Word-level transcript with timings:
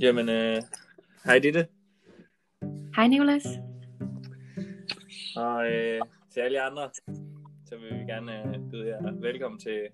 Jamen, 0.00 0.28
øh, 0.28 0.56
hej 1.24 1.38
Ditte. 1.38 1.66
Hej 2.96 3.06
Nicolas. 3.08 3.46
Og 5.36 5.72
øh, 5.72 6.00
til 6.30 6.40
alle 6.40 6.62
andre, 6.62 6.90
så 7.64 7.76
vil 7.76 7.98
vi 7.98 8.04
gerne 8.04 8.56
øh, 8.56 8.70
byde 8.70 8.88
jer 8.88 9.20
velkommen 9.20 9.60
til 9.60 9.88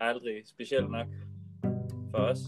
Aldrig 0.00 0.42
Specielt 0.46 0.90
Nok 0.90 1.06
for 2.10 2.18
os. 2.18 2.38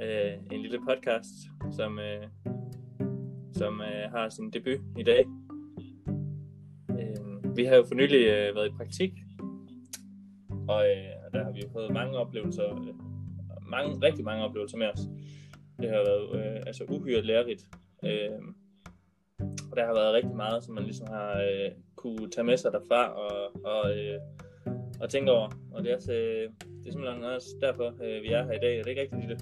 Øh, 0.00 0.32
en 0.52 0.62
lille 0.62 0.78
podcast, 0.88 1.34
som, 1.76 1.98
øh, 1.98 2.26
som 3.52 3.80
øh, 3.80 4.10
har 4.10 4.28
sin 4.28 4.50
debut 4.50 4.80
i 4.98 5.02
dag. 5.02 5.26
Øh, 6.90 7.56
vi 7.56 7.64
har 7.64 7.76
jo 7.76 7.84
for 7.88 7.94
nylig 7.94 8.26
øh, 8.26 8.54
været 8.54 8.68
i 8.68 8.76
praktik, 8.76 9.12
og 10.68 10.86
øh, 10.90 11.32
der 11.32 11.44
har 11.44 11.52
vi 11.52 11.60
jo 11.60 11.68
fået 11.72 11.92
mange 11.92 12.18
oplevelser, 12.18 12.74
øh, 12.74 12.94
mange, 13.70 14.06
rigtig 14.06 14.24
mange 14.24 14.44
oplevelser 14.44 14.78
med 14.78 14.86
os. 14.86 15.00
Det 15.80 15.88
har 15.90 15.96
været 15.96 16.46
øh, 16.46 16.62
altså 16.66 16.84
uhyre 16.88 17.22
lærerigt. 17.22 17.62
Øh, 18.04 18.38
og 19.70 19.76
der 19.76 19.86
har 19.86 19.94
været 19.94 20.14
rigtig 20.14 20.36
meget, 20.36 20.64
som 20.64 20.74
man 20.74 20.84
ligesom 20.84 21.06
har 21.10 21.32
øh, 21.40 21.70
kunne 21.96 22.30
tage 22.30 22.44
med 22.44 22.56
sig 22.56 22.72
derfra 22.72 23.02
og, 23.08 23.64
og, 23.64 23.98
øh, 23.98 24.18
og 25.00 25.10
tænke 25.10 25.30
over. 25.32 25.48
Og 25.72 25.84
det 25.84 25.92
er, 25.92 25.96
også, 25.96 26.12
øh, 26.12 26.50
det 26.80 26.88
er 26.88 26.92
simpelthen 26.92 27.24
også 27.24 27.48
derfor, 27.60 27.86
øh, 28.04 28.22
vi 28.22 28.28
er 28.28 28.44
her 28.44 28.52
i 28.52 28.58
dag. 28.62 28.78
Er 28.78 28.82
det 28.82 28.90
ikke 28.90 29.02
rigtigt, 29.02 29.20
Lille? 29.20 29.38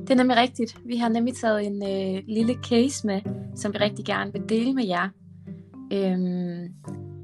Det 0.00 0.10
er 0.10 0.14
nemlig 0.14 0.36
rigtigt. 0.36 0.76
Vi 0.84 0.96
har 0.96 1.08
nemlig 1.08 1.34
taget 1.34 1.66
en 1.66 1.82
øh, 1.82 2.22
lille 2.26 2.54
case 2.54 3.06
med, 3.06 3.20
som 3.56 3.72
vi 3.72 3.78
rigtig 3.78 4.04
gerne 4.04 4.32
vil 4.32 4.48
dele 4.48 4.74
med 4.74 4.86
jer. 4.86 5.08
Øhm, 5.92 6.74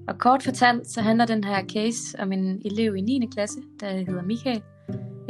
og 0.09 0.19
kort 0.19 0.43
fortalt, 0.43 0.87
så 0.87 1.01
handler 1.01 1.27
den 1.27 1.45
her 1.45 1.65
case 1.65 2.19
om 2.19 2.33
en 2.33 2.63
elev 2.65 2.97
i 2.97 3.01
9. 3.01 3.29
klasse, 3.35 3.61
der 3.81 3.93
hedder 3.93 4.23
Michael, 4.23 4.63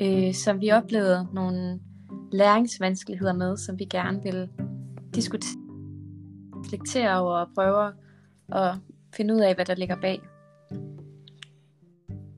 øh, 0.00 0.34
som 0.34 0.60
vi 0.60 0.70
oplevede 0.70 1.26
nogle 1.34 1.80
læringsvanskeligheder 2.32 3.32
med, 3.32 3.56
som 3.56 3.78
vi 3.78 3.84
gerne 3.84 4.22
vil 4.22 4.48
diskutere, 5.14 5.60
reflektere 6.54 7.20
over 7.20 7.34
og 7.34 7.48
prøve 7.54 7.92
at 8.52 8.74
finde 9.14 9.34
ud 9.34 9.40
af, 9.40 9.54
hvad 9.54 9.64
der 9.64 9.74
ligger 9.74 10.00
bag. 10.00 10.20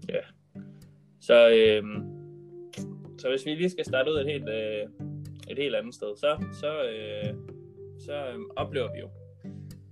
Ja. 0.09 0.21
Så, 1.21 1.51
øh, 1.51 1.83
så 3.19 3.29
hvis 3.29 3.47
vi 3.47 3.55
lige 3.55 3.71
skal 3.71 3.85
starte 3.85 4.11
ud 4.11 4.17
et 4.17 4.27
helt, 4.27 4.49
øh, 4.49 5.09
et 5.51 5.59
helt 5.59 5.75
andet 5.75 5.95
sted, 5.95 6.17
så, 6.17 6.45
så, 6.53 6.83
øh, 6.85 7.35
så 7.99 8.13
øh, 8.13 8.39
oplever 8.57 8.93
vi 8.93 9.01
jo, 9.01 9.09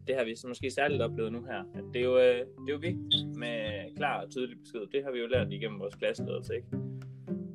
det 0.06 0.16
har 0.16 0.24
vi 0.24 0.36
så 0.36 0.48
måske 0.48 0.70
særligt 0.70 1.02
oplevet 1.02 1.32
nu 1.32 1.44
her, 1.44 1.62
at 1.74 1.84
det 1.94 2.00
er 2.00 2.04
jo, 2.04 2.18
øh, 2.18 2.38
det 2.38 2.68
er 2.68 2.72
jo 2.72 2.78
vigtigt 2.78 3.36
med 3.36 3.96
klar 3.96 4.22
og 4.22 4.30
tydelig 4.30 4.58
besked. 4.60 4.80
Det 4.92 5.04
har 5.04 5.10
vi 5.10 5.18
jo 5.18 5.26
lært 5.26 5.52
igennem 5.52 5.80
vores 5.80 5.94
klasseledelse, 5.94 6.56
ikke? 6.56 6.68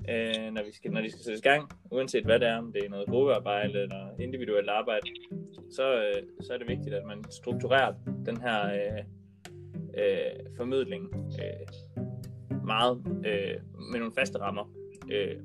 Øh, 0.10 0.54
når, 0.54 0.64
vi 0.64 0.72
skal, 0.72 0.92
når 0.92 1.02
de 1.02 1.10
skal 1.12 1.24
sættes 1.24 1.40
i 1.40 1.50
gang, 1.50 1.72
uanset 1.92 2.26
hvad 2.26 2.40
det 2.40 2.48
er, 2.48 2.58
om 2.58 2.74
det 2.74 2.86
er 2.86 2.90
noget 2.90 3.08
gruppearbejde 3.08 3.82
eller 3.82 4.10
individuelt 4.20 4.70
arbejde, 4.70 5.08
så, 5.72 5.96
øh, 5.96 6.24
så 6.42 6.54
er 6.54 6.58
det 6.58 6.68
vigtigt, 6.68 6.96
at 6.96 7.06
man 7.06 7.24
strukturerer 7.32 7.94
den 8.26 8.38
her 8.42 8.66
øh, 8.66 9.04
øh, 9.98 10.56
formidling 10.58 11.04
øh, 11.16 11.68
meget 12.66 12.98
øh, 13.26 13.56
med 13.92 14.00
nogle 14.00 14.14
faste 14.18 14.40
rammer. 14.40 14.66
Øh, 15.12 15.36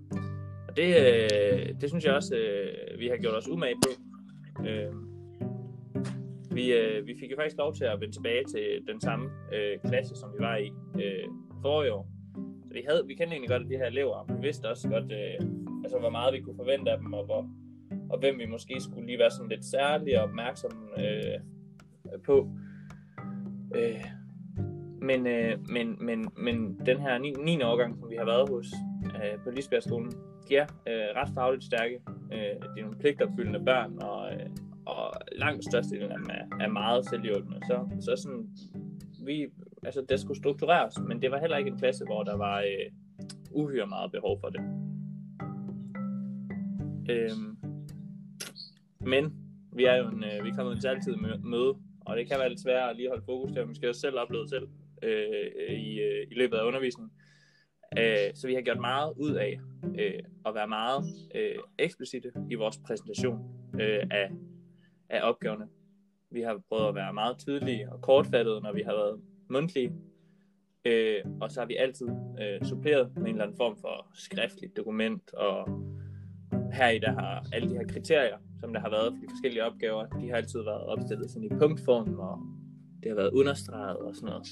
og 0.68 0.76
det, 0.76 0.88
øh, 0.96 1.80
det 1.80 1.88
synes 1.88 2.04
jeg 2.04 2.14
også, 2.14 2.36
øh, 2.36 2.98
vi 2.98 3.08
har 3.08 3.16
gjort 3.16 3.34
os 3.34 3.48
umage 3.48 3.76
på. 3.84 3.90
Øh, 4.66 4.92
vi, 6.52 6.72
øh, 6.72 7.06
vi 7.06 7.14
fik 7.20 7.30
jo 7.30 7.36
faktisk 7.36 7.56
lov 7.58 7.74
til 7.74 7.84
at 7.84 8.00
vende 8.00 8.16
tilbage 8.16 8.44
til 8.44 8.80
den 8.88 9.00
samme 9.00 9.30
øh, 9.54 9.78
klasse, 9.90 10.14
som 10.16 10.32
vi 10.32 10.38
var 10.38 10.56
i 10.56 10.70
øh, 10.94 11.28
forrige 11.62 11.92
år, 11.92 12.08
så 12.70 12.74
vi, 12.74 12.82
havde, 12.88 13.06
vi 13.06 13.14
kendte 13.14 13.34
egentlig 13.34 13.50
godt 13.50 13.68
de 13.68 13.76
her 13.76 13.86
elever, 13.86 14.14
og 14.14 14.26
vi 14.28 14.40
vidste 14.40 14.68
også 14.68 14.88
godt, 14.88 15.12
øh, 15.12 15.46
altså, 15.84 15.98
hvor 15.98 16.10
meget 16.10 16.34
vi 16.34 16.40
kunne 16.40 16.56
forvente 16.56 16.90
af 16.90 16.98
dem, 16.98 17.12
og, 17.12 17.24
hvor, 17.24 17.50
og 18.10 18.18
hvem 18.18 18.38
vi 18.38 18.46
måske 18.46 18.80
skulle 18.80 19.06
lige 19.06 19.18
være 19.18 19.30
sådan 19.30 19.48
lidt 19.48 19.64
særlig 19.64 20.20
opmærksom 20.22 20.88
øh, 20.98 21.38
på. 22.24 22.48
Øh, 23.74 24.04
men, 25.02 25.26
øh, 25.26 25.58
men, 25.68 25.96
men, 26.00 26.28
men 26.36 26.80
den 26.86 27.00
her 27.00 27.18
9. 27.18 27.30
9. 27.30 27.62
årgang, 27.62 27.98
som 27.98 28.10
vi 28.10 28.16
har 28.16 28.24
været 28.24 28.48
hos 28.48 28.66
øh, 29.04 29.38
på 29.44 29.50
Lisbjergskolen, 29.50 30.12
de 30.48 30.56
er 30.56 30.66
øh, 30.88 31.16
ret 31.16 31.30
fagligt 31.34 31.64
stærke. 31.64 32.00
Øh, 32.32 32.38
det 32.38 32.78
er 32.78 32.82
nogle 32.82 32.98
pligtopfyldende 32.98 33.64
børn, 33.64 33.98
og, 34.02 34.32
øh, 34.32 34.50
og 34.86 35.12
langt 35.32 35.64
størstedelen 35.64 36.12
af 36.12 36.18
dem 36.18 36.30
er, 36.30 36.64
er 36.64 36.68
meget 36.68 37.08
selvhjulpende. 37.08 37.60
Så, 37.66 37.88
så 38.00 38.22
sådan, 38.22 38.50
vi, 39.24 39.46
altså 39.82 40.04
det 40.08 40.20
skulle 40.20 40.38
struktureres, 40.38 40.94
men 41.08 41.22
det 41.22 41.30
var 41.30 41.38
heller 41.40 41.56
ikke 41.56 41.70
en 41.70 41.78
klasse, 41.78 42.04
hvor 42.04 42.22
der 42.22 42.36
var 42.36 42.60
øh, 42.60 42.92
uhyre 43.50 43.86
meget 43.86 44.12
behov 44.12 44.40
for 44.40 44.48
det. 44.48 44.60
Øhm, 47.10 47.56
men 49.00 49.34
vi 49.72 49.84
er 49.84 49.96
jo 49.96 50.08
en, 50.08 50.24
øh, 50.24 50.44
vi 50.44 50.48
er 50.48 50.54
kommet 50.56 50.80
til 50.80 50.88
altid 50.88 51.16
møde, 51.44 51.74
og 52.00 52.16
det 52.16 52.28
kan 52.28 52.38
være 52.38 52.48
lidt 52.48 52.60
svært 52.60 52.90
at 52.90 52.96
lige 52.96 53.08
holde 53.08 53.24
fokus 53.24 53.52
til, 53.52 53.66
måske 53.66 53.88
også 53.88 54.00
selv 54.00 54.18
oplevet 54.18 54.48
selv 54.48 54.68
øh, 55.02 55.74
i, 55.76 56.00
øh, 56.00 56.26
i 56.30 56.34
løbet 56.34 56.56
af 56.56 56.66
undervisningen. 56.66 57.12
Øh, 57.98 58.34
så 58.34 58.46
vi 58.46 58.54
har 58.54 58.60
gjort 58.60 58.80
meget 58.80 59.12
ud 59.16 59.34
af 59.34 59.60
øh, 59.98 60.22
at 60.46 60.54
være 60.54 60.68
meget 60.68 61.04
øh, 61.34 61.56
eksplicite 61.78 62.32
i 62.50 62.54
vores 62.54 62.78
præsentation 62.86 63.38
øh, 63.80 64.06
af, 64.10 64.30
af 65.08 65.28
opgaverne. 65.28 65.68
Vi 66.30 66.40
har 66.40 66.60
prøvet 66.68 66.88
at 66.88 66.94
være 66.94 67.12
meget 67.12 67.38
tydelige 67.38 67.92
og 67.92 68.00
kortfattede, 68.00 68.60
når 68.60 68.72
vi 68.72 68.82
har 68.82 68.92
været 68.92 69.20
mundtlige. 69.50 69.92
Øh, 70.84 71.20
og 71.40 71.50
så 71.50 71.60
har 71.60 71.66
vi 71.66 71.76
altid 71.76 72.08
øh, 72.40 72.68
suppleret 72.68 73.12
med 73.16 73.22
en 73.22 73.28
eller 73.28 73.42
anden 73.42 73.56
form 73.56 73.76
for 73.76 74.06
skriftligt 74.14 74.76
dokument, 74.76 75.34
og 75.34 75.68
her 76.72 76.88
i 76.88 76.98
der 76.98 77.12
har 77.12 77.46
alle 77.52 77.68
de 77.68 77.74
her 77.74 77.86
kriterier, 77.86 78.36
som 78.60 78.72
der 78.72 78.80
har 78.80 78.90
været 78.90 79.12
for 79.12 79.20
de 79.20 79.30
forskellige 79.30 79.64
opgaver, 79.64 80.06
de 80.06 80.28
har 80.28 80.36
altid 80.36 80.62
været 80.62 80.82
opstillet 80.82 81.30
sådan 81.30 81.44
i 81.44 81.58
punktform, 81.58 82.18
og 82.18 82.38
det 83.02 83.10
har 83.10 83.16
været 83.16 83.30
understreget 83.32 83.96
og 83.96 84.14
sådan 84.14 84.28
noget. 84.28 84.46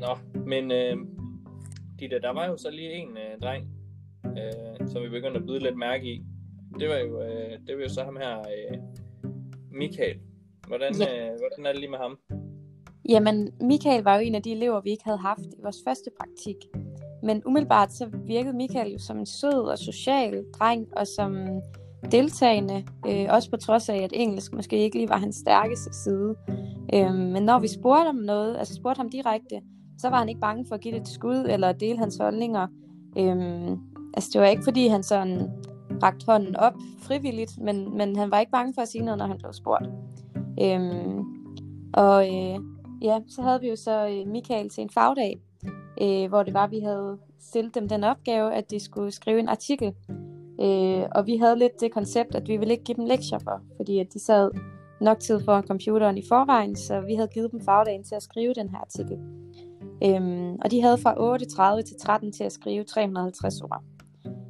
Nå, 0.00 0.40
men 0.46 0.70
øh, 0.70 0.96
de 2.00 2.10
der, 2.10 2.18
der 2.18 2.30
var 2.30 2.46
jo 2.46 2.56
så 2.56 2.70
lige 2.70 2.92
en 2.92 3.16
øh, 3.16 3.40
dreng, 3.42 3.68
øh, 4.24 4.88
som 4.88 5.02
vi 5.02 5.08
begyndte 5.08 5.40
at 5.40 5.46
byde 5.46 5.58
lidt 5.58 5.76
mærke 5.76 6.06
i. 6.06 6.24
Det 6.80 6.88
var 6.88 6.96
jo, 6.96 7.22
øh, 7.22 7.58
det 7.66 7.76
var 7.76 7.82
jo 7.82 7.88
så 7.88 8.04
ham 8.04 8.16
her, 8.16 8.38
øh, 8.38 8.78
Michael. 9.70 10.20
Hvordan, 10.70 10.94
ja. 10.94 11.24
øh, 11.24 11.38
hvordan 11.38 11.66
er 11.66 11.72
det 11.72 11.80
lige 11.80 11.90
med 11.90 11.98
ham? 11.98 12.18
Jamen, 13.08 13.50
Michael 13.60 14.02
var 14.02 14.14
jo 14.14 14.20
en 14.20 14.34
af 14.34 14.42
de 14.42 14.52
elever, 14.52 14.80
vi 14.80 14.90
ikke 14.90 15.04
havde 15.04 15.18
haft 15.18 15.46
i 15.58 15.62
vores 15.62 15.76
første 15.86 16.10
praktik. 16.20 16.56
Men 17.22 17.42
umiddelbart 17.46 17.92
så 17.92 18.08
virkede 18.26 18.56
Michael 18.56 18.92
jo 18.92 18.98
som 18.98 19.18
en 19.18 19.26
sød 19.26 19.68
og 19.72 19.78
social 19.78 20.44
dreng, 20.58 20.86
og 20.96 21.06
som 21.06 21.46
deltagende, 22.12 22.84
øh, 23.08 23.26
også 23.28 23.50
på 23.50 23.56
trods 23.56 23.88
af, 23.88 23.96
at 23.96 24.10
engelsk 24.14 24.52
måske 24.52 24.78
ikke 24.78 24.96
lige 24.96 25.08
var 25.08 25.16
hans 25.16 25.36
stærkeste 25.36 25.92
side. 25.92 26.34
Øh, 26.94 27.14
men 27.14 27.42
når 27.42 27.58
vi 27.58 27.68
spurgte 27.68 28.08
om 28.08 28.14
noget, 28.14 28.56
altså 28.56 28.74
spurgte 28.74 28.98
ham 28.98 29.10
direkte, 29.10 29.60
så 29.98 30.08
var 30.08 30.18
han 30.18 30.28
ikke 30.28 30.40
bange 30.40 30.64
for 30.68 30.74
at 30.74 30.80
give 30.80 30.94
det 30.94 31.00
et 31.00 31.08
skud, 31.08 31.46
eller 31.48 31.72
dele 31.72 31.98
hans 31.98 32.16
holdninger. 32.16 32.66
Øh, 33.18 33.76
altså 34.14 34.30
det 34.32 34.40
var 34.40 34.46
ikke 34.46 34.64
fordi, 34.64 34.86
han 34.86 35.02
sådan 35.02 35.50
rakte 36.02 36.26
hånden 36.26 36.56
op 36.56 36.74
frivilligt, 37.02 37.58
men, 37.58 37.96
men 37.96 38.16
han 38.16 38.30
var 38.30 38.40
ikke 38.40 38.52
bange 38.52 38.74
for 38.74 38.82
at 38.82 38.88
sige 38.88 39.04
noget, 39.04 39.18
når 39.18 39.26
han 39.26 39.38
blev 39.38 39.52
spurgt. 39.52 39.84
Øhm, 40.60 41.24
og 41.94 42.26
øh, 42.26 42.58
ja, 43.02 43.18
så 43.28 43.42
havde 43.42 43.60
vi 43.60 43.68
jo 43.68 43.76
så 43.76 44.08
øh, 44.08 44.32
Michael 44.32 44.68
til 44.68 44.82
en 44.82 44.90
fagdag, 44.90 45.40
øh, 46.02 46.28
hvor 46.28 46.42
det 46.42 46.54
var, 46.54 46.64
at 46.64 46.70
vi 46.70 46.80
havde 46.80 47.18
stillet 47.40 47.74
dem 47.74 47.88
den 47.88 48.04
opgave, 48.04 48.54
at 48.54 48.70
de 48.70 48.80
skulle 48.80 49.10
skrive 49.10 49.40
en 49.40 49.48
artikel. 49.48 49.94
Øh, 50.60 51.04
og 51.14 51.26
vi 51.26 51.36
havde 51.36 51.58
lidt 51.58 51.80
det 51.80 51.92
koncept, 51.92 52.34
at 52.34 52.48
vi 52.48 52.56
ville 52.56 52.72
ikke 52.72 52.84
give 52.84 52.96
dem 52.96 53.04
lektier 53.04 53.38
for, 53.38 53.60
fordi 53.76 53.98
at 53.98 54.06
de 54.12 54.20
sad 54.20 54.50
nok 55.00 55.20
tid 55.20 55.40
foran 55.44 55.66
computeren 55.66 56.18
i 56.18 56.22
forvejen, 56.28 56.76
så 56.76 57.00
vi 57.00 57.14
havde 57.14 57.28
givet 57.28 57.52
dem 57.52 57.60
fagdagen 57.60 58.04
til 58.04 58.14
at 58.14 58.22
skrive 58.22 58.54
den 58.54 58.68
her 58.68 58.78
artikel. 58.78 59.18
Øhm, 60.04 60.56
og 60.64 60.70
de 60.70 60.82
havde 60.82 60.98
fra 60.98 61.36
8.30 61.76 61.82
til 61.82 61.96
13 62.00 62.32
til 62.32 62.44
at 62.44 62.52
skrive 62.52 62.84
350 62.84 63.60
ord. 63.60 63.82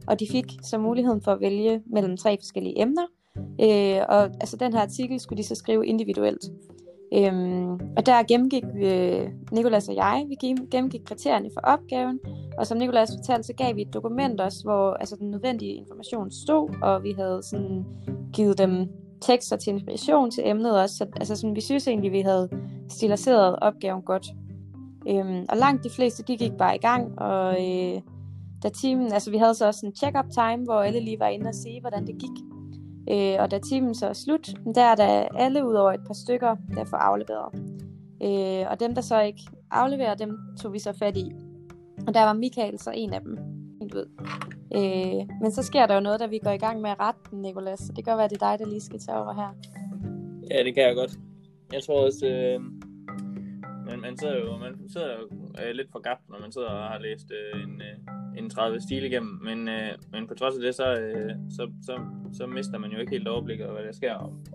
Og 0.06 0.20
de 0.20 0.26
fik 0.30 0.44
så 0.62 0.78
muligheden 0.78 1.22
for 1.22 1.32
at 1.32 1.40
vælge 1.40 1.82
mellem 1.86 2.16
tre 2.16 2.36
forskellige 2.40 2.80
emner, 2.82 3.06
øh, 3.62 4.02
og 4.08 4.22
altså 4.22 4.56
den 4.56 4.72
her 4.72 4.80
artikel 4.80 5.20
skulle 5.20 5.42
de 5.42 5.48
så 5.48 5.54
skrive 5.54 5.86
individuelt. 5.86 6.44
Øhm, 7.14 7.72
og 7.72 8.06
der 8.06 8.22
gennemgik 8.22 8.64
øh, 8.82 9.28
Nikolas 9.52 9.88
og 9.88 9.94
jeg, 9.94 10.24
vi 10.28 10.34
gennemgik 10.70 11.00
kriterierne 11.04 11.50
for 11.54 11.60
opgaven, 11.60 12.18
og 12.58 12.66
som 12.66 12.78
Nikolas 12.78 13.10
fortalte, 13.16 13.42
så 13.42 13.52
gav 13.52 13.76
vi 13.76 13.82
et 13.82 13.94
dokument 13.94 14.40
også, 14.40 14.62
hvor 14.64 14.92
altså, 14.92 15.16
den 15.16 15.30
nødvendige 15.30 15.74
information 15.74 16.30
stod, 16.30 16.68
og 16.82 17.02
vi 17.02 17.12
havde 17.12 17.42
sådan 17.42 17.84
givet 18.32 18.58
dem 18.58 18.88
tekster 19.20 19.56
til 19.56 19.72
inspiration 19.72 20.30
til 20.30 20.48
emnet 20.48 20.80
også, 20.80 20.96
så 20.96 21.06
altså, 21.16 21.36
sådan, 21.36 21.56
vi 21.56 21.60
synes 21.60 21.88
egentlig, 21.88 22.12
vi 22.12 22.20
havde 22.20 22.48
stiliseret 22.88 23.56
opgaven 23.62 24.02
godt. 24.02 24.26
Øhm, 25.08 25.44
og 25.48 25.56
langt 25.56 25.84
de 25.84 25.90
fleste, 25.90 26.22
de 26.22 26.36
gik 26.36 26.52
bare 26.58 26.76
i 26.76 26.78
gang, 26.78 27.18
og 27.18 27.52
øh, 27.52 28.00
da 28.62 28.68
timen, 28.68 29.12
altså 29.12 29.30
vi 29.30 29.36
havde 29.36 29.54
så 29.54 29.66
også 29.66 29.86
en 29.86 29.94
check-up 29.96 30.30
time, 30.30 30.64
hvor 30.64 30.80
alle 30.80 31.00
lige 31.00 31.20
var 31.20 31.28
inde 31.28 31.48
og 31.48 31.54
se, 31.54 31.80
hvordan 31.80 32.06
det 32.06 32.18
gik. 32.18 32.59
Øh, 33.10 33.36
og 33.38 33.50
da 33.50 33.58
timen 33.58 33.94
så 33.94 34.06
er 34.06 34.12
slut, 34.12 34.50
der 34.74 34.82
er 34.82 34.94
der 34.94 35.28
alle 35.36 35.66
ud 35.66 35.74
over 35.74 35.92
et 35.92 36.04
par 36.06 36.14
stykker, 36.14 36.56
der 36.74 36.84
får 36.84 36.96
afleveret. 36.96 37.48
Øh, 38.22 38.70
og 38.70 38.80
dem, 38.80 38.94
der 38.94 39.02
så 39.02 39.20
ikke 39.20 39.42
afleverer, 39.70 40.14
dem 40.14 40.38
tog 40.60 40.72
vi 40.72 40.78
så 40.78 40.92
fat 40.92 41.16
i. 41.16 41.32
Og 42.06 42.14
der 42.14 42.22
var 42.22 42.32
Michael 42.32 42.78
så 42.78 42.90
en 42.94 43.12
af 43.12 43.20
dem. 43.20 43.38
Helt 43.80 43.94
ud. 43.94 44.08
Øh, 44.74 45.28
men 45.42 45.52
så 45.52 45.62
sker 45.62 45.86
der 45.86 45.94
jo 45.94 46.00
noget, 46.00 46.20
da 46.20 46.26
vi 46.26 46.38
går 46.38 46.50
i 46.50 46.58
gang 46.58 46.80
med 46.80 46.90
at 46.90 47.00
rette 47.00 47.20
den, 47.30 47.42
Nicolas. 47.42 47.78
Så 47.78 47.92
det 47.96 48.04
kan 48.04 48.10
godt 48.12 48.18
være, 48.18 48.28
det 48.28 48.42
er 48.42 48.50
dig, 48.50 48.58
der 48.58 48.66
lige 48.66 48.80
skal 48.80 48.98
tage 48.98 49.18
over 49.18 49.32
her. 49.32 49.50
Ja, 50.50 50.64
det 50.64 50.74
kan 50.74 50.82
jeg 50.82 50.94
godt. 50.94 51.12
Jeg 51.72 51.82
tror 51.82 52.06
også, 52.06 52.26
øh, 52.26 52.60
man, 53.86 54.00
man 54.00 54.16
sidder 54.16 54.38
jo 54.38 54.56
man 54.56 54.88
sidder 54.88 55.10
jo 55.18 55.24
øh, 55.62 55.70
lidt 55.74 55.88
for 55.92 55.98
gabt, 55.98 56.28
når 56.28 56.40
man 56.40 56.52
sidder 56.52 56.68
og 56.68 56.88
har 56.88 56.98
læst 56.98 57.32
øh, 57.38 57.62
en, 57.62 57.82
øh, 57.88 58.42
en 58.42 58.50
30 58.50 58.80
stil 58.80 59.04
igennem. 59.04 59.40
Men, 59.44 59.68
øh, 59.68 59.92
men 60.12 60.26
på 60.28 60.34
trods 60.34 60.54
af 60.54 60.62
det, 60.62 60.74
så, 60.74 60.86
øh, 60.94 61.30
så, 61.56 61.72
så, 61.82 61.94
så 62.32 62.46
mister 62.46 62.78
man 62.78 62.90
jo 62.90 62.98
ikke 62.98 63.12
helt 63.12 63.28
overblikket 63.28 63.66
over, 63.66 63.74
hvad 63.74 63.84
der 63.84 63.92
sker. 63.92 64.14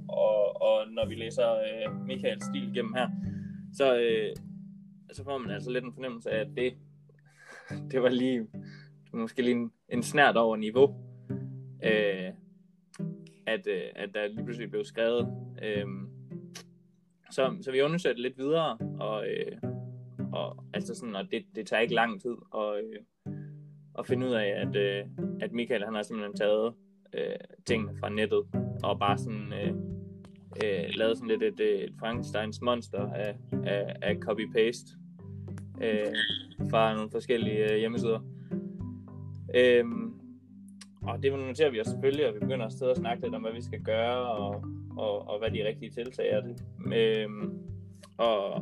Og, 0.10 0.62
og 0.62 0.92
når 0.92 1.08
vi 1.08 1.16
læser 1.16 1.52
øh, 1.52 2.06
Michaels 2.06 2.46
stil 2.46 2.72
igennem 2.72 2.94
her, 2.94 3.10
så, 3.74 4.00
øh, 4.00 4.36
så 5.14 5.24
får 5.24 5.38
man 5.38 5.52
altså 5.52 5.72
lidt 5.72 5.86
en 5.86 5.94
fornemmelse 5.94 6.32
af, 6.32 6.40
at 6.40 6.48
det, 6.58 6.74
det 7.92 8.02
var 8.02 8.10
lige 8.10 8.40
det 9.06 9.14
var 9.14 9.20
måske 9.20 9.42
lige 9.42 9.56
en, 9.56 9.72
en 9.90 10.04
snært 10.04 10.38
over 10.38 10.56
niveau. 10.56 10.96
Øh, 11.84 12.32
at, 13.48 13.68
øh, 13.68 13.82
at 13.96 14.10
der 14.14 14.28
lige 14.28 14.44
pludselig 14.44 14.70
blev 14.70 14.84
skrevet. 14.84 15.28
Øh, 15.64 15.86
så, 17.32 17.58
så 17.62 17.72
vi 17.72 17.82
undersøgte 17.82 18.22
lidt 18.22 18.38
videre, 18.38 18.78
og, 19.00 19.28
øh, 19.28 19.58
og, 20.34 20.64
altså 20.74 20.96
sådan, 20.96 21.16
og 21.16 21.32
det, 21.32 21.46
det 21.56 21.68
tager 21.68 21.82
ikke 21.82 21.94
lang 21.94 22.22
tid 22.22 22.36
at, 22.56 22.84
øh, 22.84 23.02
at 24.00 24.08
finde 24.08 24.28
ud 24.28 24.32
af, 24.32 24.48
at, 24.48 24.76
øh, 24.76 25.06
at 25.42 25.52
Michael 25.52 25.86
han 25.86 25.96
har 25.96 26.04
simpelthen 26.04 26.38
taget 26.38 26.74
øh, 27.18 27.36
tingene 27.66 27.98
fra 28.00 28.10
nettet, 28.10 28.44
og 28.84 29.00
bare 29.00 29.18
sådan 29.18 29.54
øh, 29.54 29.74
øh, 30.64 30.90
lavet 30.96 31.18
sådan 31.18 31.28
lidt 31.28 31.44
et, 31.44 31.60
øh, 31.60 31.80
et 31.80 31.94
Frankensteins 32.00 32.62
monster 32.62 33.12
af, 33.12 33.36
af, 33.66 33.96
af 34.02 34.16
copy-paste 34.16 34.98
øh, 35.82 36.16
fra 36.70 36.96
nogle 36.96 37.12
forskellige 37.12 37.72
øh, 37.72 37.78
hjemmesider. 37.78 38.20
Øh, 39.56 39.86
og 41.02 41.24
det 41.24 41.32
noterer 41.32 41.70
vi 41.70 41.82
os 41.82 41.88
selvfølgelig, 41.88 42.28
og 42.28 42.34
vi 42.34 42.40
begynder 42.40 42.66
at 42.66 42.74
sidde 42.74 42.92
og 42.92 42.98
snakke 42.98 43.24
lidt 43.24 43.36
om, 43.36 43.42
hvad 43.42 43.54
vi 43.54 43.62
skal 43.62 43.82
gøre, 43.82 44.32
og, 44.32 44.66
og, 44.98 45.28
og 45.28 45.40
hvad 45.40 45.52
de 45.52 45.68
rigtige 45.68 45.92
tiltag 45.92 46.30
er 46.30 46.42
det. 46.42 46.64
Øh, 46.94 47.30
og, 48.18 48.54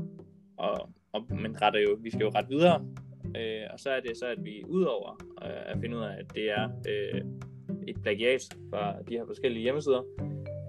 og, 0.58 0.90
og, 1.14 1.26
men 1.30 1.62
retter 1.62 1.80
jo, 1.80 1.98
vi 2.02 2.10
skal 2.10 2.24
jo 2.24 2.32
ret 2.36 2.50
videre, 2.50 2.86
øh, 3.38 3.68
og 3.74 3.80
så 3.80 3.90
er 3.90 4.00
det 4.00 4.18
så, 4.18 4.26
at 4.26 4.44
vi 4.44 4.64
udover 4.68 5.24
øh, 5.44 5.62
at 5.66 5.78
finde 5.82 5.98
ud 5.98 6.02
af, 6.02 6.16
at 6.20 6.26
det 6.36 6.52
er 6.52 6.70
øh, 6.90 7.22
et 7.88 8.02
plagiat 8.02 8.58
fra 8.70 9.02
de 9.10 9.14
her 9.14 9.26
forskellige 9.26 9.64
hjemmesider, 9.64 10.04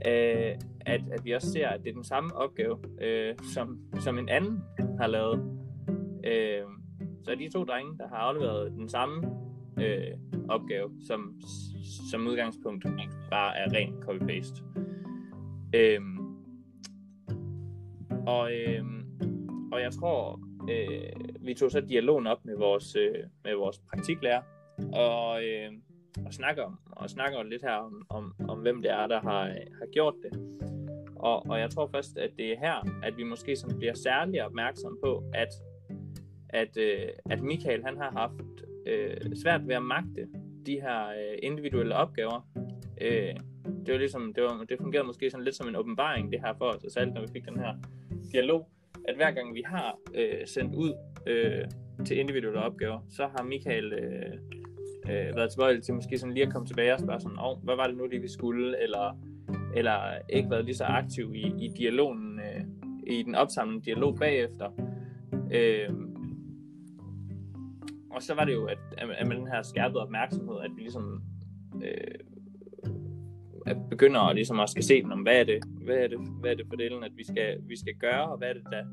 øh, 0.06 0.54
at, 0.80 1.00
at 1.12 1.24
vi 1.24 1.32
også 1.32 1.52
ser, 1.52 1.68
at 1.68 1.80
det 1.84 1.90
er 1.90 1.94
den 1.94 2.04
samme 2.04 2.36
opgave, 2.36 2.78
øh, 3.00 3.34
som, 3.54 3.78
som 4.00 4.18
en 4.18 4.28
anden 4.28 4.62
har 5.00 5.06
lavet. 5.06 5.38
Øh, 6.24 6.62
så 7.24 7.30
er 7.30 7.34
de 7.34 7.48
to 7.48 7.64
drenge, 7.64 7.98
der 7.98 8.08
har 8.08 8.16
afleveret 8.16 8.72
den 8.72 8.88
samme 8.88 9.30
øh, 9.80 10.18
opgave, 10.48 10.90
som, 11.06 11.40
som 12.10 12.26
udgangspunkt 12.26 12.86
bare 13.30 13.56
er 13.56 13.72
ren 13.72 13.94
copy-paste. 14.02 14.62
Øh, 15.74 16.00
og, 18.26 18.52
øh, 18.52 18.84
og 19.72 19.80
jeg 19.80 19.92
tror, 19.92 20.40
øh, 20.70 21.12
vi 21.40 21.54
tog 21.54 21.70
så 21.70 21.80
dialogen 21.80 22.26
op 22.26 22.44
med 22.44 22.56
vores, 22.56 22.96
øh, 22.96 23.24
med 23.44 23.54
vores 23.54 23.78
praktiklærer, 23.78 24.42
og, 24.92 25.44
øh, 25.44 25.72
og 26.26 26.34
snakker 26.34 26.62
om 26.62 26.78
og 26.86 27.10
snakker 27.10 27.42
lidt 27.42 27.62
her 27.62 27.72
om, 27.72 28.06
om, 28.08 28.34
om, 28.48 28.58
hvem 28.58 28.82
det 28.82 28.90
er, 28.90 29.06
der 29.06 29.20
har, 29.20 29.44
har 29.78 29.92
gjort 29.92 30.14
det. 30.22 30.40
Og, 31.16 31.46
og 31.46 31.60
jeg 31.60 31.70
tror 31.70 31.86
først, 31.94 32.18
at 32.18 32.30
det 32.38 32.52
er 32.52 32.58
her, 32.58 32.88
at 33.02 33.16
vi 33.16 33.22
måske 33.22 33.56
som 33.56 33.78
bliver 33.78 33.94
særlig 33.94 34.44
opmærksom 34.44 34.98
på, 35.04 35.22
at, 35.34 35.48
at, 36.48 36.76
øh, 36.76 37.08
at 37.30 37.40
Michael 37.40 37.84
han 37.84 37.96
har 37.96 38.10
haft 38.10 38.64
øh, 38.86 39.36
svært 39.42 39.68
ved 39.68 39.74
at 39.74 39.82
magte 39.82 40.28
de 40.66 40.80
her 40.80 41.08
øh, 41.08 41.38
individuelle 41.42 41.94
opgaver. 41.94 42.48
Øh, 43.00 43.34
det 43.86 43.92
var 43.92 43.98
ligesom, 43.98 44.32
det, 44.34 44.42
var, 44.42 44.64
det 44.68 44.78
fungerede 44.80 45.06
måske 45.06 45.30
sådan 45.30 45.44
lidt 45.44 45.56
som 45.56 45.68
en 45.68 45.76
åbenbaring, 45.76 46.32
det 46.32 46.40
her 46.40 46.54
for 46.58 46.64
os, 46.64 46.92
særligt 46.92 47.14
når 47.14 47.20
vi 47.20 47.32
fik 47.32 47.46
den 47.46 47.58
her 47.58 47.74
dialog, 48.32 48.68
at 49.08 49.16
hver 49.16 49.30
gang 49.30 49.54
vi 49.54 49.62
har 49.66 49.98
øh, 50.14 50.46
sendt 50.46 50.74
ud 50.74 50.94
øh, 51.26 51.64
til 52.06 52.18
individuelle 52.18 52.60
opgaver, 52.60 53.00
så 53.10 53.26
har 53.26 53.42
Michael 53.42 53.92
øh, 53.92 54.38
øh, 55.04 55.36
været 55.36 55.50
tilbøjelig 55.50 55.82
til 55.82 55.94
måske 55.94 56.18
sådan 56.18 56.34
lige 56.34 56.46
at 56.46 56.52
komme 56.52 56.66
tilbage 56.66 56.94
og 56.94 57.00
spørge 57.00 57.20
sådan, 57.20 57.38
oh, 57.40 57.58
hvad 57.62 57.76
var 57.76 57.86
det 57.86 57.96
nu, 57.96 58.06
det 58.06 58.22
vi 58.22 58.28
skulle, 58.28 58.82
eller, 58.82 59.18
eller 59.74 59.98
ikke 60.28 60.50
været 60.50 60.64
lige 60.64 60.76
så 60.76 60.84
aktiv 60.84 61.34
i, 61.34 61.46
i 61.64 61.68
dialogen, 61.78 62.40
øh, 62.40 62.64
i 63.06 63.22
den 63.22 63.34
opsamlende 63.34 63.84
dialog 63.84 64.16
bagefter. 64.18 64.70
Øh, 65.52 65.90
og 68.10 68.22
så 68.22 68.34
var 68.34 68.44
det 68.44 68.52
jo, 68.52 68.64
at, 68.64 68.78
at 68.98 69.26
med 69.26 69.36
den 69.36 69.46
her 69.46 69.62
skærpede 69.62 70.02
opmærksomhed, 70.02 70.60
at 70.64 70.70
vi 70.76 70.80
ligesom 70.80 71.22
øh, 71.84 72.14
at 73.66 73.76
begynder 73.90 74.20
at, 74.20 74.34
ligesom 74.34 74.60
at 74.60 74.70
skal 74.70 74.84
se, 74.84 75.02
om, 75.12 75.20
hvad 75.20 75.40
er 75.40 75.44
det, 75.44 75.64
hvad 75.84 75.96
er 75.96 76.08
det, 76.08 76.18
hvad 76.40 76.50
er 76.50 76.54
det 76.54 76.66
for 76.68 76.76
delen, 76.76 77.04
at 77.04 77.12
vi 77.16 77.24
skal, 77.24 77.58
vi 77.68 77.78
skal 77.78 77.94
gøre, 77.94 78.30
og 78.30 78.38
hvad 78.38 78.48
er 78.48 78.52
det, 78.52 78.62
der, 78.70 78.84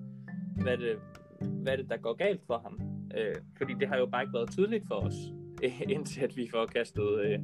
hvad 0.63 0.73
er 0.73 0.77
det, 0.77 0.95
hvad 1.41 1.73
er 1.73 1.77
det, 1.77 1.89
der 1.89 1.97
går 1.97 2.13
galt 2.13 2.41
for 2.47 2.61
ham. 2.63 2.81
Øh, 3.17 3.35
fordi 3.57 3.73
det 3.79 3.87
har 3.87 3.97
jo 3.97 4.05
bare 4.05 4.23
ikke 4.23 4.33
været 4.33 4.51
tydeligt 4.51 4.87
for 4.87 4.95
os, 4.95 5.13
indtil 5.95 6.21
at 6.21 6.37
vi 6.37 6.47
får 6.51 6.65
kastet 6.65 7.19
øh, 7.19 7.39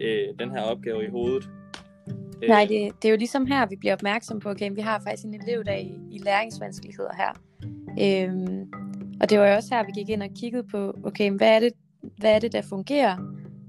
øh, 0.00 0.38
den 0.38 0.50
her 0.50 0.60
opgave 0.60 1.04
i 1.04 1.08
hovedet. 1.08 1.50
Øh, 2.42 2.48
Nej, 2.48 2.66
det, 2.68 3.02
det 3.02 3.08
er 3.08 3.12
jo 3.12 3.18
ligesom 3.18 3.46
her, 3.46 3.66
vi 3.66 3.76
bliver 3.76 3.92
opmærksom 3.92 4.40
på, 4.40 4.50
okay, 4.50 4.70
vi 4.74 4.80
har 4.80 5.00
faktisk 5.00 5.24
en 5.24 5.34
elev, 5.34 5.64
der 5.64 5.74
i, 5.74 5.92
i 6.10 6.18
læringsvanskeligheder 6.18 7.10
her. 7.16 7.32
Øhm, 8.00 8.70
og 9.20 9.30
det 9.30 9.38
var 9.38 9.48
jo 9.48 9.54
også 9.54 9.74
her, 9.74 9.84
vi 9.84 9.92
gik 9.92 10.08
ind 10.08 10.22
og 10.22 10.30
kiggede 10.40 10.64
på, 10.70 10.98
okay, 11.04 11.30
hvad 11.30 11.56
er 11.56 11.60
det, 11.60 11.72
hvad 12.18 12.34
er 12.34 12.38
det 12.38 12.52
der 12.52 12.62
fungerer 12.62 13.16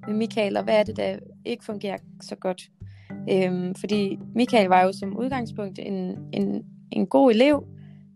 med 0.08 0.18
Michael, 0.18 0.58
og 0.58 0.64
hvad 0.64 0.80
er 0.80 0.84
det, 0.84 0.98
der 0.98 1.20
ikke 1.46 1.66
fungerer 1.66 1.98
så 2.22 2.36
godt. 2.36 2.62
Øhm, 3.32 3.76
fordi 3.76 4.20
Michael 4.36 4.68
var 4.68 4.84
jo 4.84 4.92
som 4.92 5.18
udgangspunkt 5.18 5.80
en, 5.80 6.18
en, 6.34 6.66
en 6.92 7.08
god 7.08 7.32
elev. 7.32 7.64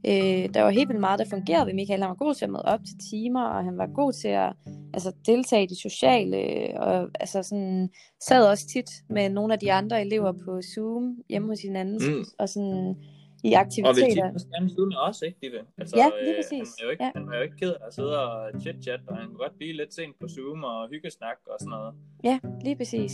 Øh, 0.08 0.54
der 0.54 0.62
var 0.62 0.70
helt 0.70 0.90
vildt 0.90 1.00
meget, 1.00 1.20
der 1.20 1.26
fungerede 1.30 1.68
ved 1.68 1.74
Michael. 1.74 2.02
Han 2.02 2.10
var 2.10 2.16
god 2.16 2.34
til 2.36 2.46
at 2.46 2.52
møde 2.52 2.66
op 2.66 2.80
til 2.86 2.98
timer, 3.10 3.44
og 3.44 3.64
han 3.64 3.78
var 3.78 3.88
god 3.88 4.14
til 4.14 4.28
at 4.28 4.54
altså, 4.94 5.12
deltage 5.26 5.64
i 5.64 5.68
det 5.68 5.78
sociale, 5.78 6.38
og 6.80 7.10
altså, 7.20 7.44
sådan, 7.44 7.90
sad 8.22 8.48
også 8.48 8.68
tit 8.68 8.90
med 9.10 9.30
nogle 9.30 9.54
af 9.54 9.60
de 9.60 9.74
andre 9.74 10.02
elever 10.02 10.32
på 10.32 10.62
Zoom 10.62 11.18
hjemme 11.30 11.48
hos 11.48 11.62
hinanden, 11.62 12.00
mm. 12.16 12.26
og 12.40 12.50
sådan 12.50 12.96
i 13.44 13.54
aktiviteter. 13.54 13.90
Og 13.90 13.96
vil 13.96 14.04
Tine 14.04 14.56
gerne 14.56 14.70
side 14.70 14.88
med 14.88 14.98
os, 14.98 15.22
ikke, 15.22 15.38
Ditte? 15.42 15.60
Altså, 15.78 15.96
ja, 15.98 16.08
lige 16.26 16.36
præcis. 16.40 16.70
Øh, 16.84 16.84
han, 16.84 16.84
er 16.84 16.86
jo 16.86 16.92
ikke, 16.92 17.04
ja. 17.04 17.12
han 17.16 17.28
er 17.32 17.38
jo 17.38 17.44
ikke 17.44 17.58
ked 17.62 17.74
af 17.82 17.88
at 17.88 17.94
sidde 17.94 18.14
og 18.24 18.50
chit-chat, 18.50 19.02
og 19.08 19.18
han 19.18 19.26
kan 19.28 19.38
godt 19.38 19.56
blive 19.58 19.74
lidt 19.74 19.94
sent 19.94 20.16
på 20.22 20.28
Zoom 20.28 20.64
og 20.64 20.90
hyggesnak 20.90 21.38
og 21.52 21.58
sådan 21.60 21.70
noget. 21.70 21.94
Ja, 22.24 22.40
lige 22.66 22.76
præcis. 22.76 23.14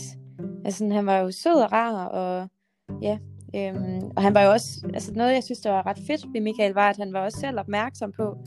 Altså, 0.65 0.89
han 0.97 1.05
var 1.05 1.17
jo 1.17 1.31
sød 1.31 1.57
og 1.65 1.71
rar, 1.71 2.05
og 2.05 2.47
ja, 3.01 3.17
øhm, 3.55 4.11
og 4.15 4.21
han 4.21 4.33
var 4.33 4.43
jo 4.43 4.51
også, 4.51 4.89
altså 4.93 5.13
noget, 5.13 5.33
jeg 5.33 5.43
synes, 5.43 5.59
der 5.59 5.71
var 5.71 5.85
ret 5.85 5.99
fedt 6.07 6.33
ved 6.33 6.41
Michael, 6.41 6.73
var, 6.73 6.89
at 6.89 6.97
han 6.97 7.13
var 7.13 7.19
også 7.19 7.39
selv 7.39 7.59
opmærksom 7.59 8.11
på 8.11 8.37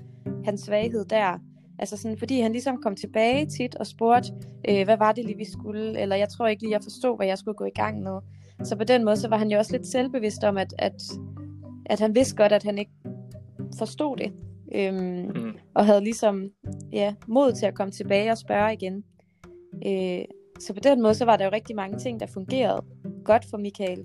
hans 0.44 0.60
svaghed 0.60 1.04
der. 1.04 1.38
Altså 1.78 1.96
sådan, 1.96 2.18
fordi 2.18 2.40
han 2.40 2.52
ligesom 2.52 2.82
kom 2.82 2.96
tilbage 2.96 3.46
tit 3.46 3.74
og 3.74 3.86
spurgte, 3.86 4.32
øh, 4.68 4.84
hvad 4.84 4.96
var 4.96 5.12
det 5.12 5.24
lige, 5.24 5.36
vi 5.36 5.50
skulle, 5.52 6.00
eller 6.00 6.16
jeg 6.16 6.28
tror 6.28 6.46
ikke 6.46 6.62
lige, 6.62 6.72
jeg 6.72 6.82
forstod, 6.82 7.16
hvad 7.16 7.26
jeg 7.26 7.38
skulle 7.38 7.56
gå 7.56 7.64
i 7.64 7.74
gang 7.74 8.02
med. 8.02 8.18
Så 8.64 8.76
på 8.76 8.84
den 8.84 9.04
måde, 9.04 9.16
så 9.16 9.28
var 9.28 9.36
han 9.36 9.50
jo 9.50 9.58
også 9.58 9.72
lidt 9.72 9.86
selvbevidst 9.86 10.44
om, 10.44 10.56
at, 10.56 10.74
at 10.78 11.02
at 11.86 12.00
han 12.00 12.14
vidste 12.14 12.36
godt, 12.36 12.52
at 12.52 12.62
han 12.62 12.78
ikke 12.78 12.92
forstod 13.78 14.16
det. 14.16 14.32
Øhm, 14.74 15.30
mm. 15.34 15.52
Og 15.74 15.86
havde 15.86 16.04
ligesom 16.04 16.50
ja, 16.92 17.14
mod 17.26 17.52
til 17.52 17.66
at 17.66 17.74
komme 17.74 17.90
tilbage 17.90 18.30
og 18.30 18.38
spørge 18.38 18.72
igen. 18.72 19.04
Øh, 19.86 20.24
så 20.60 20.74
på 20.74 20.80
den 20.80 21.02
måde, 21.02 21.14
så 21.14 21.24
var 21.24 21.36
der 21.36 21.44
jo 21.44 21.50
rigtig 21.52 21.76
mange 21.76 21.98
ting, 21.98 22.20
der 22.20 22.26
fungerede 22.26 22.84
godt 23.24 23.44
for 23.50 23.56
Michael. 23.58 24.04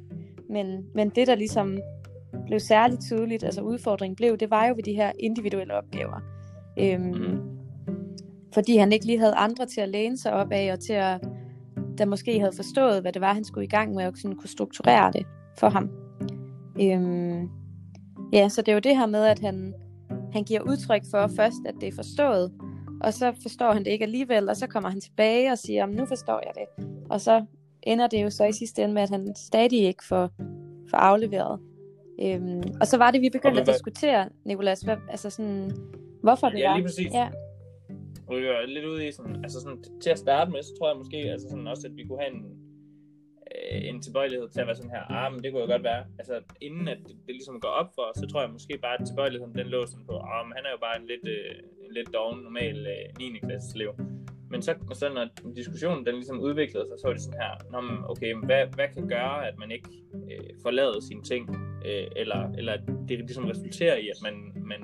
Men, 0.49 0.85
men 0.95 1.09
det, 1.09 1.27
der 1.27 1.35
ligesom 1.35 1.77
blev 2.45 2.59
særligt 2.59 3.01
tydeligt, 3.01 3.43
altså 3.43 3.61
udfordringen 3.61 4.15
blev, 4.15 4.37
det 4.37 4.51
var 4.51 4.65
jo 4.65 4.73
ved 4.75 4.83
de 4.83 4.93
her 4.93 5.11
individuelle 5.19 5.73
opgaver. 5.73 6.21
Øhm, 6.79 7.01
mm. 7.01 7.39
Fordi 8.53 8.77
han 8.77 8.91
ikke 8.91 9.05
lige 9.05 9.19
havde 9.19 9.35
andre 9.35 9.65
til 9.65 9.81
at 9.81 9.89
læne 9.89 10.17
sig 10.17 10.33
op 10.33 10.51
af, 10.51 10.73
og 10.73 10.79
til 10.79 10.93
at, 10.93 11.21
der 11.97 12.05
måske 12.05 12.39
havde 12.39 12.55
forstået, 12.55 13.01
hvad 13.01 13.13
det 13.13 13.21
var, 13.21 13.33
han 13.33 13.43
skulle 13.43 13.65
i 13.65 13.69
gang 13.69 13.93
med, 13.95 14.05
og 14.05 14.13
sådan 14.17 14.37
kunne 14.37 14.49
strukturere 14.49 15.11
det 15.11 15.25
for 15.57 15.69
ham. 15.69 15.89
Øhm, 16.81 17.49
Ja, 18.33 18.49
så 18.49 18.61
det 18.61 18.67
er 18.67 18.73
jo 18.73 18.79
det 18.79 18.97
her 18.97 19.05
med, 19.05 19.25
at 19.25 19.39
han, 19.39 19.73
han 20.33 20.43
giver 20.43 20.61
udtryk 20.61 21.01
for 21.11 21.27
først, 21.35 21.57
at 21.65 21.75
det 21.81 21.87
er 21.87 21.95
forstået, 21.95 22.51
og 23.01 23.13
så 23.13 23.33
forstår 23.41 23.73
han 23.73 23.83
det 23.83 23.91
ikke 23.91 24.05
alligevel, 24.05 24.49
og 24.49 24.57
så 24.57 24.67
kommer 24.67 24.89
han 24.89 25.01
tilbage 25.01 25.51
og 25.51 25.57
siger, 25.57 25.85
nu 25.85 26.05
forstår 26.05 26.41
jeg 26.45 26.51
det. 26.55 26.85
Og 27.09 27.21
så 27.21 27.45
ender 27.87 28.07
det 28.07 28.23
jo 28.23 28.29
så 28.29 28.45
i 28.45 28.51
sidste 28.51 28.83
ende 28.83 28.93
med, 28.93 29.01
at 29.01 29.09
han 29.09 29.35
stadig 29.35 29.81
ikke 29.83 30.03
får, 30.03 30.29
får 30.89 30.97
afleveret. 30.97 31.59
Øhm, 32.21 32.63
og 32.81 32.87
så 32.87 32.97
var 32.97 33.11
det, 33.11 33.21
vi 33.21 33.29
begyndte 33.29 33.61
at 33.61 33.67
diskutere, 33.67 34.29
Nicolas, 34.45 34.81
hvad, 34.81 34.97
altså 35.09 35.29
sådan, 35.29 35.71
hvorfor 36.23 36.49
det 36.49 36.59
ja, 36.59 36.67
var. 36.67 36.71
Ja, 36.71 36.77
lige 36.77 36.85
præcis. 36.85 37.13
Ja. 37.13 37.29
Og 38.27 38.37
vi 38.37 38.47
var 38.47 38.65
lidt 38.65 38.85
ude 38.85 39.07
i 39.07 39.11
sådan, 39.11 39.35
altså 39.43 39.59
sådan, 39.61 39.83
til 40.01 40.09
at 40.09 40.19
starte 40.19 40.51
med, 40.51 40.63
så 40.63 40.73
tror 40.77 40.89
jeg 40.89 40.97
måske, 40.97 41.17
altså 41.17 41.47
sådan 41.49 41.67
også, 41.67 41.87
at 41.87 41.95
vi 41.95 42.03
kunne 42.07 42.21
have 42.23 42.33
en, 42.33 42.43
øh, 43.51 43.89
en 43.89 44.01
tilbøjelighed 44.01 44.49
til 44.49 44.61
at 44.61 44.67
være 44.67 44.75
sådan 44.75 44.91
her, 44.91 45.03
ah, 45.17 45.33
men 45.33 45.43
det 45.43 45.51
kunne 45.51 45.63
jo 45.65 45.71
godt 45.75 45.83
være, 45.83 46.03
altså 46.19 46.35
inden 46.61 46.87
at 46.87 46.97
det, 47.07 47.15
det 47.25 47.33
ligesom 47.37 47.59
går 47.59 47.73
op 47.81 47.89
for 47.95 48.01
os, 48.09 48.17
så 48.17 48.25
tror 48.27 48.41
jeg 48.41 48.51
måske 48.51 48.73
bare, 48.85 48.99
at 48.99 49.07
tilbøjeligheden 49.07 49.55
den 49.55 49.67
lå 49.67 49.85
sådan 49.85 50.05
på, 50.05 50.15
ah, 50.33 50.41
men 50.45 50.53
han 50.57 50.65
er 50.65 50.71
jo 50.75 50.81
bare 50.87 50.97
en 51.01 51.07
lidt, 51.11 51.25
øh, 51.35 51.53
en 51.85 51.93
lidt 51.97 52.09
doven, 52.13 52.39
normal 52.47 52.77
øh, 52.95 53.33
9. 53.33 53.39
klasses 53.39 53.73
elev. 53.73 53.91
Men 54.51 54.61
så, 54.61 54.75
så 54.93 55.09
når 55.13 55.53
diskussionen 55.55 56.05
den 56.05 56.15
ligesom 56.15 56.39
udviklede 56.39 56.85
sig, 56.87 56.97
så 56.99 57.07
var 57.07 57.13
det 57.13 57.21
sådan 57.21 57.39
her, 57.39 57.51
Nå, 57.71 57.81
men 57.81 57.97
okay, 58.09 58.35
hvad, 58.35 58.63
hvad 58.75 58.87
kan 58.93 59.07
gøre, 59.07 59.47
at 59.47 59.55
man 59.59 59.71
ikke 59.71 59.89
øh, 60.13 60.49
forlader 60.61 60.99
sine 60.99 61.23
ting, 61.23 61.49
øh, 61.85 62.07
eller, 62.15 62.51
eller 62.57 62.73
at 62.73 62.81
det 63.07 63.17
ligesom 63.19 63.45
resulterer 63.45 63.95
i, 63.95 64.07
at 64.09 64.19
man, 64.23 64.35
man, 64.71 64.81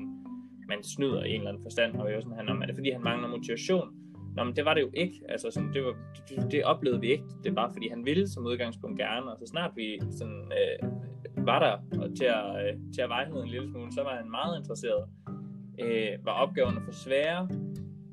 man 0.67 0.83
snyder 0.83 1.23
i 1.23 1.29
en 1.29 1.35
eller 1.35 1.49
anden 1.49 1.63
forstand, 1.63 1.95
og 1.95 2.05
var 2.05 2.21
sådan 2.21 2.37
her, 2.37 2.43
Nå, 2.43 2.61
er 2.61 2.65
det 2.65 2.75
fordi, 2.75 2.91
han 2.91 3.03
mangler 3.03 3.27
motivation? 3.27 4.03
Nå, 4.35 4.43
men 4.43 4.55
det 4.55 4.65
var 4.65 4.73
det 4.73 4.81
jo 4.81 4.89
ikke. 4.93 5.15
Altså, 5.29 5.51
sådan, 5.51 5.73
det, 5.73 5.83
var, 5.83 5.95
det, 6.29 6.51
det 6.51 6.63
oplevede 6.63 7.01
vi 7.01 7.11
ikke. 7.11 7.23
Det 7.43 7.55
var, 7.55 7.71
fordi 7.73 7.87
han 7.89 8.05
ville 8.05 8.27
som 8.27 8.45
udgangspunkt 8.45 8.99
gerne, 8.99 9.31
og 9.31 9.37
så 9.39 9.45
snart 9.45 9.71
vi 9.75 9.99
sådan, 10.11 10.51
øh, 10.59 10.89
var 11.45 11.59
der 11.59 11.99
og 12.03 12.17
til, 12.17 12.25
at, 12.25 12.67
øh, 12.67 12.73
til 12.93 13.01
at 13.01 13.09
vejlede 13.09 13.43
en 13.43 13.49
lille 13.49 13.71
smule, 13.71 13.91
så 13.91 14.03
var 14.03 14.15
han 14.15 14.31
meget 14.31 14.59
interesseret. 14.59 15.03
Øh, 15.79 16.25
var 16.25 16.31
opgaverne 16.31 16.81
for 16.85 16.91
svære? 16.91 17.49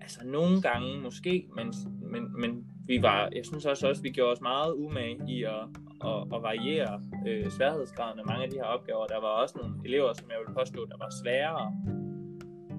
Altså, 0.00 0.20
nogle 0.24 0.62
gange 0.62 1.00
måske, 1.00 1.48
men, 1.56 1.74
men, 2.02 2.40
men 2.40 2.66
vi 2.86 3.02
var, 3.02 3.28
jeg 3.36 3.46
synes 3.46 3.66
også, 3.66 3.88
også, 3.88 4.02
vi 4.02 4.10
gjorde 4.10 4.32
os 4.32 4.40
meget 4.40 4.74
umage 4.74 5.18
i 5.28 5.42
at, 5.42 5.62
at, 6.04 6.20
at 6.34 6.42
variere 6.42 7.02
øh, 7.28 7.50
sværhedsgraden 7.50 8.18
af 8.18 8.26
mange 8.26 8.44
af 8.44 8.50
de 8.50 8.56
her 8.56 8.64
opgaver. 8.64 9.06
Der 9.06 9.20
var 9.20 9.28
også 9.42 9.58
nogle 9.58 9.74
elever, 9.84 10.12
som 10.12 10.30
jeg 10.30 10.38
vil 10.46 10.54
påstå, 10.54 10.86
der 10.86 10.96
var 10.98 11.10
sværere 11.22 11.74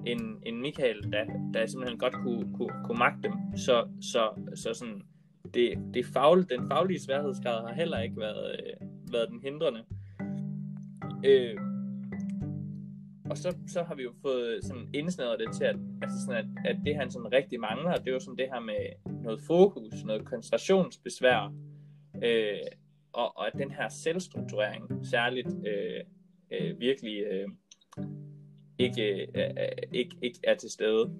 end, 0.06 0.20
end 0.46 0.60
Michael, 0.60 1.12
der, 1.12 1.24
der 1.54 1.66
simpelthen 1.66 1.98
godt 1.98 2.14
kunne, 2.14 2.54
kunne, 2.56 2.74
kunne 2.84 2.98
magte 2.98 3.22
dem. 3.22 3.32
Så, 3.56 3.88
så, 4.00 4.28
så 4.54 4.74
sådan, 4.74 5.02
det, 5.54 5.78
det 5.94 6.06
fagl, 6.06 6.48
den 6.48 6.68
faglige 6.68 7.00
sværhedsgrad 7.00 7.66
har 7.66 7.74
heller 7.74 8.00
ikke 8.00 8.20
været, 8.20 8.52
øh, 8.52 8.88
været 9.12 9.28
den 9.28 9.40
hindrende. 9.42 9.80
Øh, 11.24 11.56
og 13.32 13.38
så, 13.38 13.56
så 13.66 13.82
har 13.82 13.94
vi 13.94 14.02
jo 14.02 14.12
fået 14.22 14.64
sådan 14.64 14.88
indsnæret 14.94 15.38
det 15.38 15.56
til, 15.56 15.64
at, 15.64 15.76
altså 16.02 16.16
sådan 16.26 16.36
at, 16.44 16.70
at 16.70 16.76
det 16.84 16.96
han 16.96 17.10
sådan 17.10 17.32
rigtig 17.32 17.60
mangler, 17.60 17.94
det 17.94 18.08
er 18.08 18.12
jo 18.12 18.20
sådan 18.20 18.38
det 18.38 18.48
her 18.52 18.60
med 18.60 18.82
noget 19.22 19.40
fokus, 19.46 20.04
noget 20.04 20.24
koncentrationsbesvær, 20.24 21.54
øh, 22.24 22.66
og, 23.12 23.36
og 23.36 23.46
at 23.46 23.52
den 23.58 23.70
her 23.70 23.88
selvstrukturering 23.88 25.06
særligt 25.06 25.48
øh, 25.66 26.00
øh, 26.52 26.80
virkelig 26.80 27.22
øh, 27.32 27.48
ikke, 28.78 29.26
øh, 29.34 29.68
ikke, 29.92 30.16
ikke 30.22 30.38
er 30.44 30.54
til 30.54 30.70
stede. 30.70 31.10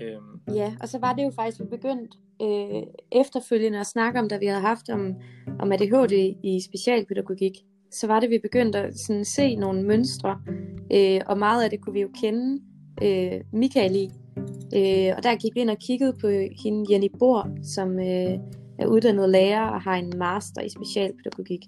Øhm. 0.00 0.54
Ja, 0.54 0.76
og 0.80 0.88
så 0.88 0.98
var 0.98 1.12
det 1.14 1.24
jo 1.24 1.30
faktisk, 1.30 1.60
vi 1.60 1.66
begyndte 1.66 2.18
øh, 2.42 2.82
efterfølgende 3.12 3.80
at 3.80 3.86
snakke 3.86 4.18
om, 4.20 4.28
da 4.28 4.38
vi 4.38 4.46
havde 4.46 4.60
haft 4.60 4.90
om, 4.90 5.14
om 5.58 5.72
ADHD 5.72 6.12
i 6.44 6.60
specialpædagogik, 6.68 7.52
så 7.90 8.06
var 8.06 8.20
det, 8.20 8.30
vi 8.30 8.38
begyndte 8.38 8.78
at 8.78 8.98
sådan, 8.98 9.24
se 9.24 9.56
nogle 9.56 9.82
mønstre, 9.82 10.40
øh, 10.92 11.20
og 11.26 11.38
meget 11.38 11.64
af 11.64 11.70
det 11.70 11.80
kunne 11.80 11.92
vi 11.92 12.00
jo 12.00 12.08
kende 12.20 12.62
øh, 13.02 13.40
Michael 13.52 13.96
i. 13.96 14.10
Øh, 14.76 15.14
og 15.16 15.22
der 15.22 15.36
gik 15.36 15.54
vi 15.54 15.60
ind 15.60 15.70
og 15.70 15.78
kiggede 15.78 16.12
på 16.20 16.28
hende, 16.64 16.84
Jenny 16.90 17.08
Bor, 17.18 17.48
som 17.62 17.98
øh, 17.98 18.38
er 18.78 18.86
uddannet 18.86 19.28
lærer 19.28 19.68
og 19.68 19.80
har 19.80 19.94
en 19.94 20.12
master 20.16 20.62
i 20.62 20.68
specialpædagogik. 20.68 21.60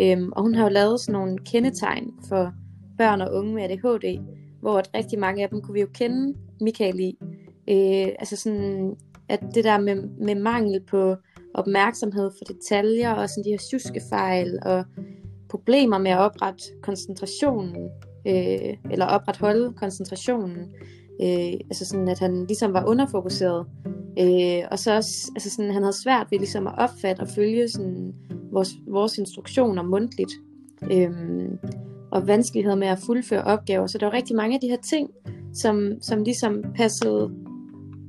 Øh, 0.00 0.28
og 0.32 0.42
hun 0.42 0.54
har 0.54 0.62
jo 0.62 0.68
lavet 0.68 1.00
sådan 1.00 1.20
nogle 1.20 1.38
kendetegn 1.38 2.10
for 2.28 2.52
børn 2.98 3.20
og 3.20 3.34
unge 3.34 3.54
med 3.54 3.62
ADHD, 3.62 4.18
hvor 4.60 4.78
at 4.78 4.90
rigtig 4.94 5.18
mange 5.18 5.42
af 5.42 5.48
dem 5.48 5.62
kunne 5.62 5.74
vi 5.74 5.80
jo 5.80 5.88
kende 5.94 6.34
Michael 6.60 7.00
i. 7.00 7.18
Øh, 7.70 8.08
altså 8.18 8.36
sådan, 8.36 8.96
at 9.28 9.40
det 9.54 9.64
der 9.64 9.78
med, 9.78 10.02
med 10.20 10.34
mangel 10.34 10.80
på 10.90 11.16
opmærksomhed 11.54 12.30
for 12.38 12.54
detaljer, 12.54 13.12
og 13.12 13.28
sådan 13.28 13.44
de 13.44 13.50
her 13.50 13.58
tjuskefejl, 13.70 14.58
og 14.62 14.84
problemer 15.50 15.98
med 15.98 16.10
at 16.10 16.18
oprette 16.18 16.64
koncentrationen, 16.82 17.90
øh, 18.26 18.76
eller 18.90 19.06
opretholde 19.06 19.72
koncentrationen, 19.72 20.58
øh, 21.22 21.52
altså 21.70 21.84
sådan, 21.84 22.08
at 22.08 22.18
han 22.18 22.46
ligesom 22.46 22.72
var 22.72 22.84
underfokuseret, 22.84 23.66
øh, 24.20 24.62
og 24.70 24.78
så 24.78 24.96
også, 24.96 25.32
altså 25.34 25.50
sådan, 25.50 25.70
han 25.70 25.82
havde 25.82 26.02
svært 26.02 26.26
ved 26.30 26.38
ligesom 26.38 26.66
at 26.66 26.74
opfatte 26.78 27.20
og 27.20 27.28
følge 27.28 27.68
sådan, 27.68 28.14
vores, 28.52 28.70
vores 28.88 29.18
instruktioner 29.18 29.82
mundtligt. 29.82 30.32
Øh, 30.92 31.10
og 32.10 32.26
vanskeligheder 32.26 32.76
med 32.76 32.88
at 32.88 32.98
fuldføre 33.06 33.44
opgaver. 33.44 33.86
Så 33.86 33.98
der 33.98 34.06
var 34.06 34.12
rigtig 34.12 34.36
mange 34.36 34.54
af 34.54 34.60
de 34.60 34.68
her 34.68 34.76
ting, 34.76 35.10
som, 35.54 35.92
som 36.00 36.22
ligesom 36.22 36.62
passede, 36.76 37.30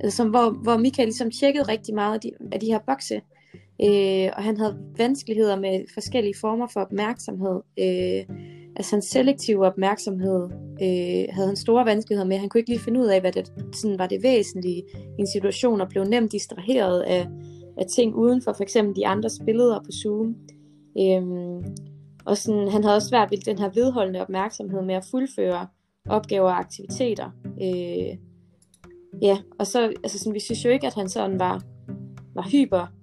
altså 0.00 0.16
som, 0.16 0.28
hvor, 0.28 0.50
hvor 0.50 0.76
Michael 0.76 1.06
ligesom 1.06 1.30
tjekkede 1.30 1.64
rigtig 1.64 1.94
meget 1.94 2.14
af 2.14 2.20
de, 2.20 2.30
af 2.52 2.60
de 2.60 2.66
her 2.66 2.78
bokse. 2.86 3.20
Øh, 3.84 4.30
og 4.36 4.42
han 4.42 4.56
havde 4.56 4.78
vanskeligheder 4.98 5.60
med 5.60 5.84
forskellige 5.94 6.34
former 6.40 6.66
for 6.72 6.80
opmærksomhed. 6.80 7.60
Øh, 7.78 8.36
altså 8.76 8.96
hans 8.96 9.04
selektive 9.04 9.66
opmærksomhed 9.66 10.44
øh, 10.82 11.24
havde 11.34 11.46
han 11.46 11.56
store 11.56 11.84
vanskeligheder 11.84 12.28
med. 12.28 12.38
Han 12.38 12.48
kunne 12.48 12.58
ikke 12.58 12.70
lige 12.70 12.80
finde 12.80 13.00
ud 13.00 13.06
af, 13.06 13.20
hvad 13.20 13.32
det 13.32 13.52
sådan 13.74 13.98
var 13.98 14.06
det 14.06 14.22
væsentlige 14.22 14.82
i 15.18 15.20
en 15.20 15.26
situation, 15.26 15.80
og 15.80 15.88
blev 15.88 16.04
nemt 16.04 16.32
distraheret 16.32 17.00
af, 17.00 17.26
af 17.78 17.86
ting 17.86 18.14
udenfor, 18.14 18.52
for 18.52 18.62
eksempel 18.62 18.96
de 18.96 19.06
andres 19.06 19.40
billeder 19.46 19.78
på 19.78 19.90
Zoom. 20.02 20.36
Øh, 20.98 21.22
og 22.24 22.36
sådan, 22.36 22.68
han 22.68 22.84
havde 22.84 22.96
også 22.96 23.08
svært 23.08 23.30
ved 23.30 23.38
den 23.38 23.58
her 23.58 23.70
vedholdende 23.74 24.20
opmærksomhed 24.20 24.82
med 24.82 24.94
at 24.94 25.04
fuldføre 25.10 25.66
opgaver 26.08 26.50
og 26.50 26.58
aktiviteter. 26.58 27.30
Øh, 27.62 28.16
ja, 29.22 29.38
og 29.58 29.66
så, 29.66 29.80
altså 29.82 30.18
sådan, 30.18 30.34
vi 30.34 30.40
synes 30.40 30.64
jo 30.64 30.70
ikke, 30.70 30.86
at 30.86 30.94
han 30.94 31.08
sådan 31.08 31.38
var, 31.38 31.62
var 32.34 32.48
hyper 32.52 32.99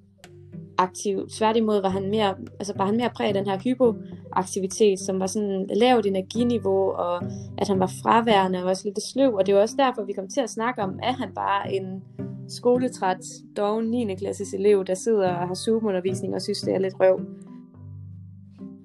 aktiv. 0.78 1.30
Tværtimod 1.30 1.82
var 1.82 1.90
han 1.90 2.10
mere, 2.10 2.36
altså 2.60 2.74
var 2.78 2.86
han 2.86 2.98
mere 2.98 3.10
præget 3.16 3.28
af 3.28 3.34
den 3.34 3.52
her 3.52 3.60
hypoaktivitet, 3.60 5.00
som 5.00 5.20
var 5.20 5.28
sådan 5.28 5.70
lavt 5.76 6.06
energiniveau, 6.06 6.92
og 6.92 7.24
at 7.58 7.68
han 7.68 7.80
var 7.80 7.92
fraværende 8.04 8.64
og 8.64 8.70
også 8.70 8.82
lidt 8.86 9.04
sløv. 9.04 9.36
Og 9.36 9.46
det 9.46 9.56
var 9.56 9.62
også 9.62 9.76
derfor, 9.78 10.04
vi 10.04 10.14
kom 10.14 10.28
til 10.28 10.42
at 10.42 10.50
snakke 10.50 10.82
om, 10.82 11.00
at 11.04 11.14
han 11.14 11.30
bare 11.36 11.74
en 11.74 12.04
skoletræt, 12.50 13.26
doven 13.58 13.86
9. 13.86 14.16
klasses 14.16 14.54
elev, 14.54 14.86
der 14.86 14.94
sidder 14.94 15.30
og 15.30 15.48
har 15.48 15.56
Zoom-undervisning 15.56 16.36
og 16.36 16.42
synes, 16.42 16.62
det 16.62 16.76
er 16.76 16.80
lidt 16.80 17.00
røv 17.00 17.20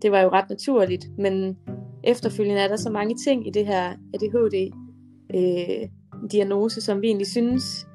det 0.03 0.13
var 0.13 0.21
jo 0.21 0.29
ret 0.29 0.51
naturligt, 0.51 1.19
men 1.19 1.57
efterfølgende 2.05 2.61
er 2.61 2.69
der 2.69 2.77
så 2.77 2.91
mange 2.91 3.17
ting 3.25 3.47
i 3.47 3.51
det 3.51 3.67
her 3.67 3.93
ADHD-diagnose, 4.15 6.79
øh, 6.79 6.83
som 6.83 7.03
vi 7.03 7.07
egentlig 7.07 7.27
synes, 7.27 7.87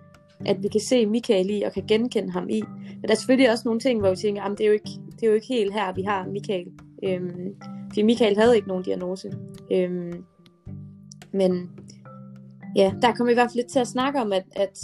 at 0.45 0.63
vi 0.63 0.67
kan 0.67 0.81
se 0.81 1.05
Michael 1.05 1.49
i 1.49 1.61
og 1.61 1.71
kan 1.71 1.83
genkende 1.87 2.31
ham 2.31 2.49
i. 2.49 2.63
Men 3.01 3.03
der 3.03 3.11
er 3.11 3.15
selvfølgelig 3.15 3.51
også 3.51 3.63
nogle 3.65 3.79
ting, 3.79 3.99
hvor 3.99 4.09
vi 4.09 4.15
tænker, 4.15 4.41
at 4.41 4.57
det 4.57 4.63
er 4.63 4.67
jo 4.67 4.73
ikke, 4.73 4.89
det 5.11 5.23
er 5.23 5.27
jo 5.27 5.33
ikke 5.33 5.47
helt 5.47 5.73
her, 5.73 5.93
vi 5.93 6.01
har 6.01 6.27
Michael. 6.27 6.67
Øhm, 7.03 7.55
fordi 7.87 8.01
Michael 8.01 8.37
havde 8.37 8.55
ikke 8.55 8.67
nogen 8.67 8.83
diagnose. 8.83 9.31
Øhm, 9.71 10.23
men 11.31 11.69
ja, 12.75 12.93
der 13.01 13.13
kom 13.13 13.27
vi 13.27 13.31
i 13.31 13.33
hvert 13.33 13.49
fald 13.49 13.55
lidt 13.55 13.71
til 13.71 13.79
at 13.79 13.87
snakke 13.87 14.19
om, 14.19 14.33
at, 14.33 14.45
at, 14.55 14.79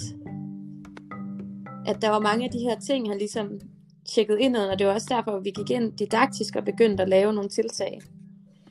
at 1.86 2.02
der 2.02 2.10
var 2.10 2.20
mange 2.20 2.46
af 2.46 2.52
de 2.52 2.60
her 2.60 2.80
ting, 2.80 3.10
han 3.10 3.18
ligesom 3.18 3.60
tjekket 4.06 4.38
ind, 4.40 4.56
og 4.56 4.80
det 4.80 4.88
var 4.88 4.94
også 4.94 5.16
derfor, 5.16 5.32
at 5.32 5.46
vi 5.46 5.52
gik 5.52 5.70
ind 5.70 5.94
didaktisk 5.98 6.56
og 6.56 6.66
begyndte 6.66 7.04
at 7.04 7.10
lave 7.10 7.34
nogle 7.34 7.50
tiltag. 7.50 8.02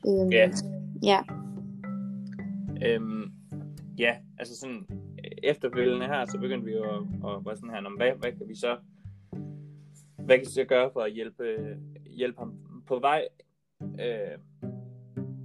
Øhm, 0.06 0.30
ja. 0.30 0.50
Ja. 1.02 1.20
Øhm, 2.86 3.32
ja, 3.98 4.14
altså 4.38 4.56
sådan 4.56 4.86
efterfølgende 5.42 6.06
her, 6.06 6.24
så 6.26 6.38
begyndte 6.38 6.64
vi 6.64 6.72
jo 6.72 6.82
at, 6.82 7.00
at 7.24 7.46
være 7.46 7.56
sådan 7.56 7.70
her, 7.70 7.96
hvad, 7.96 8.10
hvad 8.20 8.32
kan 8.32 8.48
vi 8.48 8.54
så 8.54 8.76
hvad 10.24 10.36
kan 10.36 10.46
vi 10.46 10.50
så 10.50 10.64
gøre 10.64 10.90
for 10.92 11.00
at 11.00 11.12
hjælpe, 11.12 11.76
hjælpe 12.10 12.38
ham 12.38 12.82
på 12.86 12.98
vej 12.98 13.28
øh, 14.00 14.38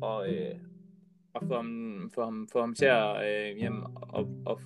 og, 0.01 0.34
øh, 0.34 0.55
og 1.34 1.48
få 1.48 1.55
ham, 1.55 2.12
få 2.15 2.24
ham, 2.24 2.48
få 2.51 2.60
ham 2.60 2.74
til 2.74 2.86
at, 2.86 3.25
øh, 3.25 3.62
jamen, 3.62 3.84
og, 3.96 4.29
og 4.46 4.60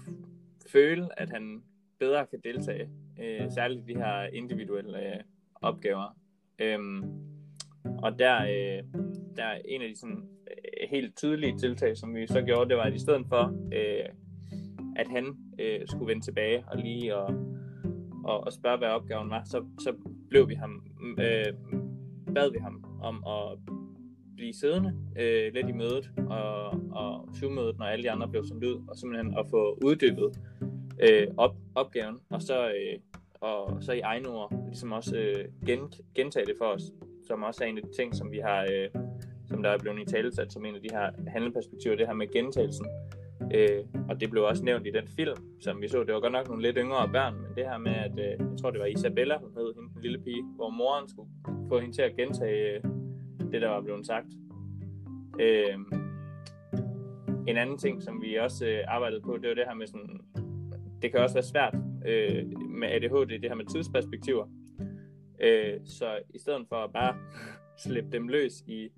føle, 0.71 1.19
at 1.19 1.29
han 1.29 1.63
bedre 1.99 2.25
kan 2.25 2.39
deltage, 2.43 2.89
øh, 3.21 3.51
særligt 3.51 3.87
de 3.87 3.95
her 3.95 4.23
individuelle 4.23 4.99
øh, 4.99 5.19
opgaver. 5.61 6.17
Øhm, 6.59 7.03
og 8.03 8.19
der, 8.19 8.41
øh, 8.41 8.83
der 9.37 9.43
er 9.43 9.59
en 9.65 9.81
af 9.81 9.87
de 9.89 9.99
sådan, 9.99 10.29
øh, 10.47 10.89
helt 10.89 11.17
tydelige 11.17 11.57
tiltag, 11.57 11.97
som 11.97 12.15
vi 12.15 12.27
så 12.27 12.41
gjorde, 12.41 12.69
det 12.69 12.77
var, 12.77 12.83
at 12.83 12.93
i 12.93 12.99
stedet 12.99 13.25
for, 13.29 13.69
øh, 13.73 14.09
at 14.95 15.07
han 15.07 15.37
øh, 15.59 15.87
skulle 15.87 16.07
vende 16.07 16.25
tilbage 16.25 16.63
og 16.67 16.77
lige 16.77 17.15
og, 17.15 17.33
og, 18.23 18.43
og 18.43 18.53
spørge, 18.53 18.77
hvad 18.77 18.87
opgaven 18.87 19.29
var, 19.29 19.43
så, 19.45 19.65
så 19.79 19.93
blev 20.29 20.49
vi 20.49 20.53
ham, 20.53 20.83
øh, 21.19 21.53
bad 22.35 22.51
vi 22.51 22.57
ham 22.57 22.85
om 23.01 23.23
at 23.27 23.59
blive 24.35 24.53
siddende 24.53 24.93
øh, 25.19 25.53
lidt 25.53 25.69
i 25.69 25.71
mødet 25.71 26.11
og, 26.17 26.65
og 26.91 27.29
Zoom-mødet, 27.35 27.77
når 27.77 27.85
alle 27.85 28.03
de 28.03 28.11
andre 28.11 28.27
blev 28.27 28.43
sendt 28.45 28.63
ud, 28.63 28.83
og 28.87 28.95
simpelthen 28.95 29.37
at 29.37 29.45
få 29.49 29.77
uddybet 29.85 30.39
øh, 30.99 31.27
op, 31.37 31.55
opgaven, 31.75 32.19
og 32.29 32.41
så, 32.41 32.67
øh, 32.67 32.99
og 33.41 33.83
så 33.83 33.91
i 33.91 33.99
egne 33.99 34.29
ord 34.29 34.53
ligesom 34.67 34.91
også 34.91 35.15
øh, 35.15 35.45
gen, 35.65 35.79
gentage 36.15 36.45
det 36.45 36.55
for 36.57 36.65
os, 36.65 36.81
som 37.27 37.43
også 37.43 37.63
er 37.63 37.67
en 37.67 37.77
af 37.77 37.83
de 37.83 37.91
ting, 37.95 38.15
som 38.15 38.31
vi 38.31 38.37
har, 38.37 38.67
øh, 38.71 38.89
som 39.45 39.63
der 39.63 39.69
er 39.69 39.77
blevet 39.77 40.01
i 40.01 40.05
talesat 40.05 40.53
som 40.53 40.65
en 40.65 40.75
af 40.75 40.81
de 40.81 40.89
her 40.91 41.11
handleperspektiver, 41.27 41.95
det 41.95 42.07
her 42.07 42.13
med 42.13 42.31
gentagelsen. 42.33 42.85
Øh, 43.53 43.85
og 44.09 44.21
det 44.21 44.29
blev 44.29 44.43
også 44.43 44.63
nævnt 44.63 44.87
i 44.87 44.91
den 44.91 45.07
film, 45.07 45.35
som 45.61 45.81
vi 45.81 45.87
så. 45.87 46.03
Det 46.03 46.13
var 46.13 46.19
godt 46.19 46.33
nok 46.33 46.47
nogle 46.47 46.63
lidt 46.63 46.77
yngre 46.79 47.09
børn, 47.09 47.33
men 47.33 47.51
det 47.55 47.63
her 47.69 47.77
med, 47.77 47.91
at 47.91 48.11
øh, 48.11 48.51
jeg 48.51 48.57
tror, 48.61 48.71
det 48.71 48.79
var 48.79 48.85
Isabella, 48.85 49.37
hun 49.37 49.51
hed 49.57 49.73
hende, 49.75 49.93
den 49.93 50.01
lille 50.01 50.19
pige, 50.19 50.43
hvor 50.55 50.69
moren 50.69 51.09
skulle 51.09 51.29
få 51.69 51.79
hende 51.79 51.95
til 51.95 52.01
at 52.01 52.15
gentage 52.15 52.75
øh, 52.75 52.83
det, 53.51 53.61
der 53.61 53.69
var 53.69 53.81
blevet 53.81 54.05
sagt. 54.05 54.27
Øh, 55.39 55.77
en 57.47 57.57
anden 57.57 57.77
ting, 57.77 58.03
som 58.03 58.21
vi 58.21 58.35
også 58.35 58.65
øh, 58.67 58.83
arbejdede 58.87 59.21
på, 59.21 59.37
det 59.37 59.49
var 59.49 59.55
det 59.55 59.65
her 59.67 59.75
med 59.75 59.87
sådan 59.87 60.21
det 61.01 61.11
kan 61.11 61.19
også 61.19 61.35
være 61.35 61.43
svært 61.43 61.75
øh, 62.05 62.59
med 62.69 62.87
ADHD, 62.87 63.39
det 63.41 63.49
her 63.49 63.55
med 63.55 63.65
tidsperspektiver. 63.65 64.47
Øh, 65.41 65.79
så 65.85 66.19
i 66.33 66.39
stedet 66.39 66.65
for 66.69 66.75
at 66.75 66.93
bare 66.93 67.15
slippe 67.83 68.11
dem 68.11 68.27
løs 68.27 68.63
i 68.67 68.89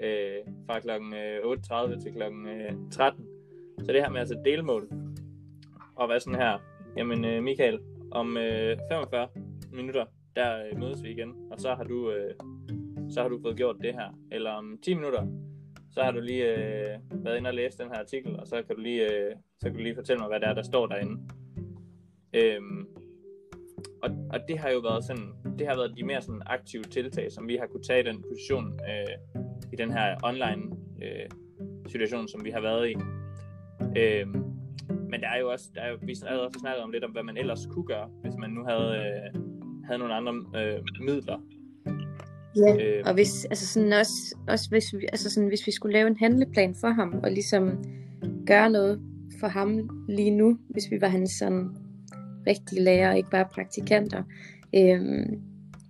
øh, 0.00 0.36
fra 0.66 0.80
kl. 0.80 0.90
8.30 0.90 1.92
øh, 1.92 2.00
til 2.00 2.12
kl. 2.12 2.22
13, 2.90 3.24
øh, 3.24 3.29
så 3.84 3.92
det 3.92 4.02
her 4.02 4.10
med 4.10 4.20
altså 4.20 4.42
delmål, 4.44 4.88
og 5.96 6.08
være 6.08 6.20
sådan 6.20 6.40
her, 6.40 6.58
jamen 6.96 7.24
øh, 7.24 7.42
Michael, 7.42 7.78
om 8.10 8.36
øh, 8.36 8.76
45 8.90 9.28
minutter, 9.72 10.04
der 10.36 10.64
øh, 10.64 10.78
mødes 10.78 11.02
vi 11.02 11.10
igen, 11.10 11.34
og 11.50 11.60
så 11.60 11.74
har 11.74 11.84
du 11.84 12.10
øh, 12.10 12.34
så 13.10 13.22
har 13.22 13.28
du 13.28 13.40
fået 13.42 13.56
gjort 13.56 13.76
det 13.82 13.94
her. 13.94 14.18
Eller 14.32 14.50
om 14.50 14.78
10 14.82 14.94
minutter, 14.94 15.26
så 15.90 16.02
har 16.02 16.10
du 16.10 16.20
lige 16.20 16.44
øh, 16.44 16.98
været 17.12 17.36
inde 17.36 17.48
og 17.48 17.54
læst 17.54 17.78
den 17.78 17.88
her 17.88 17.98
artikel, 17.98 18.40
og 18.40 18.46
så 18.46 18.62
kan 18.62 18.76
du 18.76 18.82
lige, 18.82 19.12
øh, 19.12 19.36
så 19.60 19.66
kan 19.66 19.72
du 19.72 19.82
lige 19.82 19.94
fortælle 19.94 20.20
mig, 20.20 20.28
hvad 20.28 20.40
det 20.40 20.48
er, 20.48 20.54
der 20.54 20.62
står 20.62 20.86
derinde. 20.86 21.20
Øhm, 22.34 22.86
og, 24.02 24.10
og 24.30 24.40
det 24.48 24.58
har 24.58 24.70
jo 24.70 24.78
været 24.78 25.04
sådan, 25.04 25.56
det 25.58 25.66
har 25.66 25.76
været 25.76 25.96
de 25.96 26.02
mere 26.02 26.22
sådan 26.22 26.42
aktive 26.46 26.82
tiltag, 26.82 27.32
som 27.32 27.48
vi 27.48 27.56
har 27.56 27.66
kunne 27.66 27.82
tage 27.82 28.00
i 28.00 28.06
den 28.12 28.22
position 28.22 28.80
øh, 28.88 29.40
i 29.72 29.76
den 29.76 29.92
her 29.92 30.16
online 30.24 30.62
øh, 31.02 31.30
situation, 31.86 32.28
som 32.28 32.44
vi 32.44 32.50
har 32.50 32.60
været 32.60 32.90
i. 32.90 32.94
Øhm, 33.96 34.44
men 35.10 35.20
der 35.20 35.28
er 35.28 35.38
jo 35.40 35.50
også, 35.50 35.70
der 35.74 35.80
er 35.80 35.90
jo, 35.90 35.96
vi 36.02 36.14
har 36.28 36.36
også 36.36 36.58
snakket 36.60 36.82
om 36.82 36.90
lidt 36.90 37.04
om, 37.04 37.10
hvad 37.10 37.22
man 37.22 37.36
ellers 37.36 37.66
kunne 37.66 37.84
gøre, 37.84 38.08
hvis 38.22 38.34
man 38.38 38.50
nu 38.50 38.64
havde, 38.64 38.90
øh, 39.00 39.42
havde 39.86 39.98
nogle 39.98 40.14
andre 40.14 40.32
øh, 40.32 40.78
midler. 41.00 41.38
Ja, 42.56 42.84
øh, 42.84 43.02
og 43.06 43.14
hvis, 43.14 43.44
altså 43.44 43.66
sådan 43.66 43.92
også, 43.92 44.36
også 44.48 44.70
hvis, 44.70 44.94
vi, 44.94 45.06
altså 45.12 45.30
sådan, 45.30 45.48
hvis 45.48 45.66
vi 45.66 45.72
skulle 45.72 45.92
lave 45.92 46.08
en 46.08 46.16
handleplan 46.16 46.74
for 46.80 46.88
ham, 46.88 47.20
og 47.22 47.30
ligesom 47.30 47.84
gøre 48.46 48.70
noget 48.70 49.00
for 49.40 49.46
ham 49.46 49.90
lige 50.08 50.30
nu, 50.30 50.58
hvis 50.68 50.90
vi 50.90 51.00
var 51.00 51.08
hans 51.08 51.30
sådan 51.30 51.70
rigtige 52.46 52.82
lærer, 52.82 53.10
og 53.10 53.16
ikke 53.16 53.30
bare 53.30 53.46
praktikanter. 53.54 54.22
Øhm, 54.74 55.42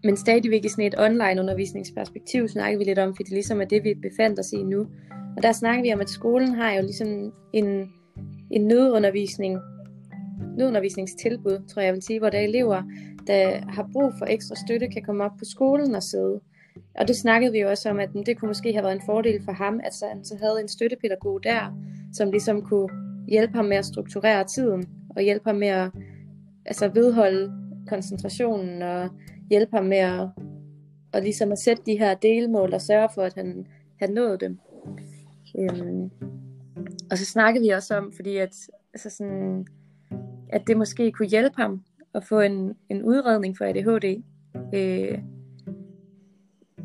men 0.04 0.16
stadigvæk 0.16 0.64
i 0.64 0.68
sådan 0.68 0.84
et 0.84 0.94
online 0.98 1.40
undervisningsperspektiv 1.40 2.48
snakker 2.48 2.78
vi 2.78 2.84
lidt 2.84 2.98
om, 2.98 3.14
fordi 3.14 3.24
det 3.24 3.32
ligesom 3.32 3.60
er 3.60 3.64
det, 3.64 3.84
vi 3.84 3.94
befandt 3.94 4.38
os 4.38 4.52
i 4.52 4.62
nu. 4.62 4.86
Og 5.36 5.42
der 5.42 5.52
snakker 5.52 5.82
vi 5.82 5.92
om, 5.92 6.00
at 6.00 6.10
skolen 6.10 6.54
har 6.54 6.72
jo 6.72 6.82
ligesom 6.82 7.32
en, 7.52 7.92
en 8.50 8.66
nødundervisning, 8.66 9.58
nødundervisningstilbud, 10.56 11.68
tror 11.68 11.80
jeg, 11.82 11.86
jeg 11.86 11.94
vil 11.94 12.02
sige, 12.02 12.18
hvor 12.18 12.30
der 12.30 12.38
er 12.38 12.42
elever, 12.42 12.82
der 13.26 13.60
har 13.68 13.88
brug 13.92 14.12
for 14.18 14.26
ekstra 14.26 14.56
støtte, 14.66 14.88
kan 14.88 15.02
komme 15.02 15.24
op 15.24 15.32
på 15.38 15.44
skolen 15.44 15.94
og 15.94 16.02
sidde. 16.02 16.40
Og 16.94 17.08
det 17.08 17.16
snakkede 17.16 17.52
vi 17.52 17.58
jo 17.58 17.70
også 17.70 17.90
om, 17.90 18.00
at 18.00 18.10
det 18.26 18.38
kunne 18.38 18.48
måske 18.48 18.72
have 18.72 18.82
været 18.82 18.94
en 18.94 19.06
fordel 19.06 19.44
for 19.44 19.52
ham, 19.52 19.80
at 19.84 19.94
han 20.12 20.24
så 20.24 20.36
havde 20.40 20.60
en 20.62 20.68
støttepædagog 20.68 21.44
der, 21.44 21.78
som 22.12 22.30
ligesom 22.30 22.62
kunne 22.62 22.88
hjælpe 23.28 23.54
ham 23.54 23.64
med 23.64 23.76
at 23.76 23.84
strukturere 23.84 24.44
tiden, 24.44 24.86
og 25.16 25.22
hjælpe 25.22 25.44
ham 25.46 25.56
med 25.56 25.68
at 25.68 25.90
altså 26.66 26.88
vedholde 26.88 27.52
koncentrationen, 27.88 28.82
og 28.82 29.08
hjælpe 29.50 29.76
ham 29.76 29.84
med 29.84 29.96
at, 29.96 30.28
og 31.12 31.22
ligesom 31.22 31.52
at 31.52 31.58
sætte 31.58 31.82
de 31.86 31.98
her 31.98 32.14
delmål, 32.14 32.74
og 32.74 32.80
sørge 32.80 33.08
for, 33.14 33.22
at 33.22 33.34
han, 33.34 33.66
han 34.00 34.10
nåede 34.10 34.38
dem. 34.38 34.58
Øhm, 35.58 36.10
og 37.10 37.18
så 37.18 37.24
snakkede 37.24 37.64
vi 37.64 37.68
også 37.68 37.96
om, 37.96 38.12
fordi 38.12 38.36
at, 38.36 38.56
altså 38.94 39.10
sådan, 39.10 39.66
at 40.48 40.62
det 40.66 40.76
måske 40.76 41.12
kunne 41.12 41.28
hjælpe 41.28 41.56
ham 41.56 41.82
at 42.14 42.24
få 42.24 42.40
en, 42.40 42.74
en 42.88 43.02
udredning 43.02 43.58
for 43.58 43.64
ADHD. 43.64 44.22
Øh, 44.74 45.18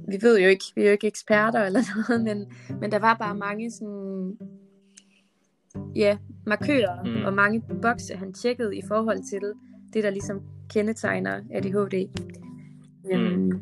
vi 0.08 0.18
ved 0.22 0.40
jo 0.40 0.48
ikke, 0.48 0.66
vi 0.76 0.82
er 0.82 0.86
jo 0.86 0.92
ikke 0.92 1.08
eksperter 1.08 1.60
eller 1.60 1.80
noget, 1.96 2.24
men, 2.24 2.54
men 2.82 2.92
der 2.92 3.00
var 3.00 3.14
bare 3.14 3.36
mange 3.36 3.72
sådan, 3.72 4.38
ja, 5.96 6.18
markører 6.46 7.04
mm. 7.04 7.26
og 7.26 7.34
mange 7.34 7.64
bokse, 7.82 8.16
han 8.16 8.34
tjekkede 8.34 8.78
i 8.78 8.82
forhold 8.88 9.30
til 9.30 9.42
det, 9.94 10.04
der 10.04 10.10
ligesom 10.10 10.42
kendetegner 10.70 11.42
ADHD. 11.52 12.10
Mm. 13.12 13.16
Um, 13.16 13.62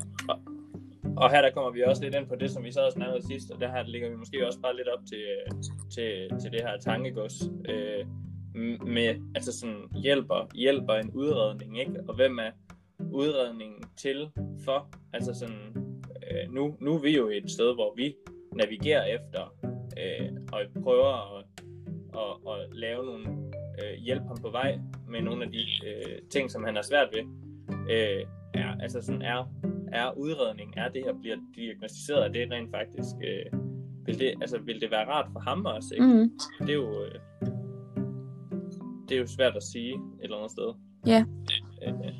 og 1.17 1.31
her 1.31 1.41
der 1.41 1.51
kommer 1.51 1.71
vi 1.71 1.83
også 1.83 2.03
lidt 2.03 2.15
ind 2.15 2.27
på 2.27 2.35
det, 2.35 2.51
som 2.51 2.63
vi 2.63 2.71
så 2.71 2.85
også 2.85 2.95
snakkede 2.95 3.27
sidst, 3.27 3.51
og 3.51 3.61
der 3.61 3.71
her 3.71 3.83
ligger 3.83 4.09
vi 4.09 4.15
måske 4.15 4.47
også 4.47 4.59
bare 4.59 4.75
lidt 4.75 4.87
op 4.87 4.99
til, 5.05 5.25
til, 5.95 6.39
til 6.41 6.51
det 6.51 6.61
her 6.61 6.77
tankegods. 6.77 7.43
Øh, 7.69 8.05
med, 8.85 9.31
altså 9.35 9.59
sådan, 9.59 9.89
hjælper, 9.95 10.47
hjælper 10.55 10.93
en 10.93 11.11
udredning, 11.11 11.79
ikke? 11.79 12.03
Og 12.07 12.15
hvem 12.15 12.39
er 12.39 12.51
udredningen 13.11 13.83
til 13.97 14.29
for? 14.65 14.89
Altså 15.13 15.33
sådan, 15.33 15.75
øh, 16.15 16.53
nu, 16.53 16.77
nu 16.79 16.95
er 16.95 17.01
vi 17.01 17.17
jo 17.17 17.29
et 17.29 17.51
sted, 17.51 17.73
hvor 17.73 17.93
vi 17.95 18.15
navigerer 18.55 19.05
efter 19.05 19.55
øh, 19.97 20.29
og 20.51 20.83
prøver 20.83 21.37
at, 21.37 21.45
at, 22.13 22.53
at 22.53 22.75
lave 22.77 23.05
nogle 23.05 23.27
øh, 23.83 24.03
hjælp 24.03 24.23
ham 24.23 24.37
på 24.41 24.49
vej 24.49 24.79
med 25.09 25.21
nogle 25.21 25.45
af 25.45 25.51
de 25.51 25.65
øh, 25.87 26.21
ting, 26.29 26.51
som 26.51 26.63
han 26.63 26.75
har 26.75 26.81
svært 26.81 27.09
ved. 27.13 27.23
Øh, 27.89 28.25
altså 28.83 29.01
sådan 29.01 29.21
er, 29.21 29.51
er 29.91 30.17
udredning, 30.17 30.73
er 30.77 30.89
det 30.89 31.03
her 31.05 31.13
bliver 31.21 31.37
diagnostiseret, 31.55 32.25
er 32.25 32.31
det 32.31 32.51
rent 32.51 32.71
faktisk, 32.71 33.15
øh, 33.23 33.59
vil, 34.05 34.19
det, 34.19 34.33
altså, 34.41 34.59
vil 34.59 34.81
det 34.81 34.91
være 34.91 35.07
rart 35.07 35.29
for 35.33 35.39
ham 35.39 35.65
også? 35.65 35.93
Ikke? 35.93 36.05
Mm. 36.05 36.31
Det 36.59 36.69
er 36.69 36.73
jo, 36.73 37.03
øh, 37.03 37.19
det 39.09 39.15
er 39.15 39.19
jo 39.19 39.27
svært 39.27 39.55
at 39.55 39.63
sige 39.63 39.93
et 39.93 40.23
eller 40.23 40.37
andet 40.37 40.51
sted. 40.51 40.73
Ja. 41.05 41.25
Øh, 41.87 42.13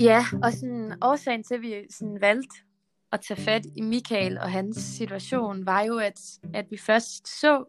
Ja, 0.00 0.20
og 0.42 0.52
sådan, 0.52 0.92
årsagen 1.02 1.42
til, 1.42 1.54
at 1.54 1.62
vi 1.62 1.74
sådan 1.90 2.18
valgte 2.20 2.56
at 3.14 3.20
tage 3.20 3.40
fat 3.40 3.66
i 3.76 3.80
Michael 3.80 4.38
og 4.38 4.50
hans 4.50 4.76
situation, 4.76 5.66
var 5.66 5.82
jo, 5.82 5.98
at, 5.98 6.20
at 6.54 6.66
vi 6.70 6.76
først 6.76 7.40
så 7.40 7.64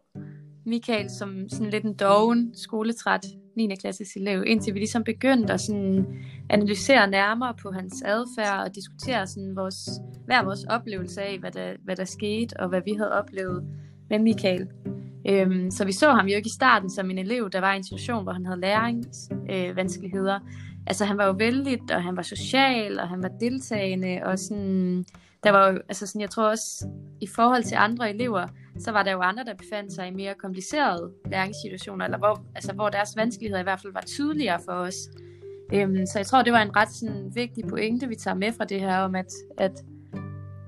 Michael 0.66 1.10
som 1.10 1.48
sådan 1.48 1.70
lidt 1.70 1.84
en 1.84 1.94
doven, 1.94 2.54
skoletræt 2.54 3.26
9. 3.56 3.74
klasses 3.80 4.16
elev, 4.16 4.44
indtil 4.46 4.74
vi 4.74 4.78
ligesom 4.78 5.04
begyndte 5.04 5.52
at 5.52 5.60
sådan 5.60 6.06
analysere 6.50 7.10
nærmere 7.10 7.54
på 7.62 7.70
hans 7.70 8.02
adfærd 8.02 8.60
og 8.66 8.74
diskutere 8.74 9.26
sådan 9.26 9.56
vores, 9.56 9.88
hver 10.24 10.44
vores 10.44 10.64
oplevelse 10.64 11.22
af, 11.22 11.38
hvad 11.38 11.50
der, 11.50 11.72
hvad 11.84 11.96
der 11.96 12.04
skete 12.04 12.60
og 12.60 12.68
hvad 12.68 12.80
vi 12.84 12.92
havde 12.92 13.12
oplevet 13.12 13.64
med 14.10 14.18
Michael. 14.18 14.68
Øhm, 15.28 15.70
så 15.70 15.84
vi 15.84 15.92
så 15.92 16.12
ham 16.12 16.26
jo 16.26 16.36
ikke 16.36 16.46
i 16.46 16.56
starten 16.56 16.90
som 16.90 17.10
en 17.10 17.18
elev, 17.18 17.50
der 17.50 17.60
var 17.60 17.74
i 17.74 17.76
en 17.76 17.84
situation, 17.84 18.22
hvor 18.22 18.32
han 18.32 18.46
havde 18.46 18.60
læringsvanskeligheder. 18.60 20.34
Øh, 20.34 20.86
altså 20.86 21.04
han 21.04 21.18
var 21.18 21.26
jo 21.26 21.32
vældig, 21.38 21.78
og 21.92 22.02
han 22.02 22.16
var 22.16 22.22
social, 22.22 23.00
og 23.00 23.08
han 23.08 23.22
var 23.22 23.30
deltagende, 23.40 24.20
og 24.24 24.38
sådan, 24.38 25.04
der 25.44 25.50
var 25.50 25.70
jo, 25.70 25.78
altså 25.88 26.06
sådan, 26.06 26.20
jeg 26.20 26.30
tror 26.30 26.48
også, 26.48 26.88
i 27.20 27.26
forhold 27.26 27.62
til 27.62 27.74
andre 27.74 28.10
elever, 28.10 28.46
så 28.78 28.92
var 28.92 29.02
der 29.02 29.12
jo 29.12 29.20
andre, 29.20 29.44
der 29.44 29.54
befandt 29.54 29.92
sig 29.92 30.08
i 30.08 30.10
mere 30.10 30.34
komplicerede 30.34 31.12
læringssituationer, 31.30 32.04
eller 32.04 32.18
hvor, 32.18 32.44
altså, 32.54 32.72
hvor 32.72 32.88
deres 32.88 33.16
vanskeligheder 33.16 33.60
i 33.60 33.62
hvert 33.62 33.80
fald 33.82 33.92
var 33.92 34.04
tydeligere 34.06 34.60
for 34.64 34.72
os. 34.72 34.94
Øhm, 35.72 36.06
så 36.06 36.18
jeg 36.18 36.26
tror, 36.26 36.42
det 36.42 36.52
var 36.52 36.62
en 36.62 36.76
ret 36.76 36.92
sådan, 36.92 37.30
vigtig 37.34 37.64
pointe, 37.68 38.08
vi 38.08 38.14
tager 38.14 38.34
med 38.34 38.52
fra 38.52 38.64
det 38.64 38.80
her, 38.80 38.98
om 38.98 39.14
at, 39.14 39.32
at 39.58 39.84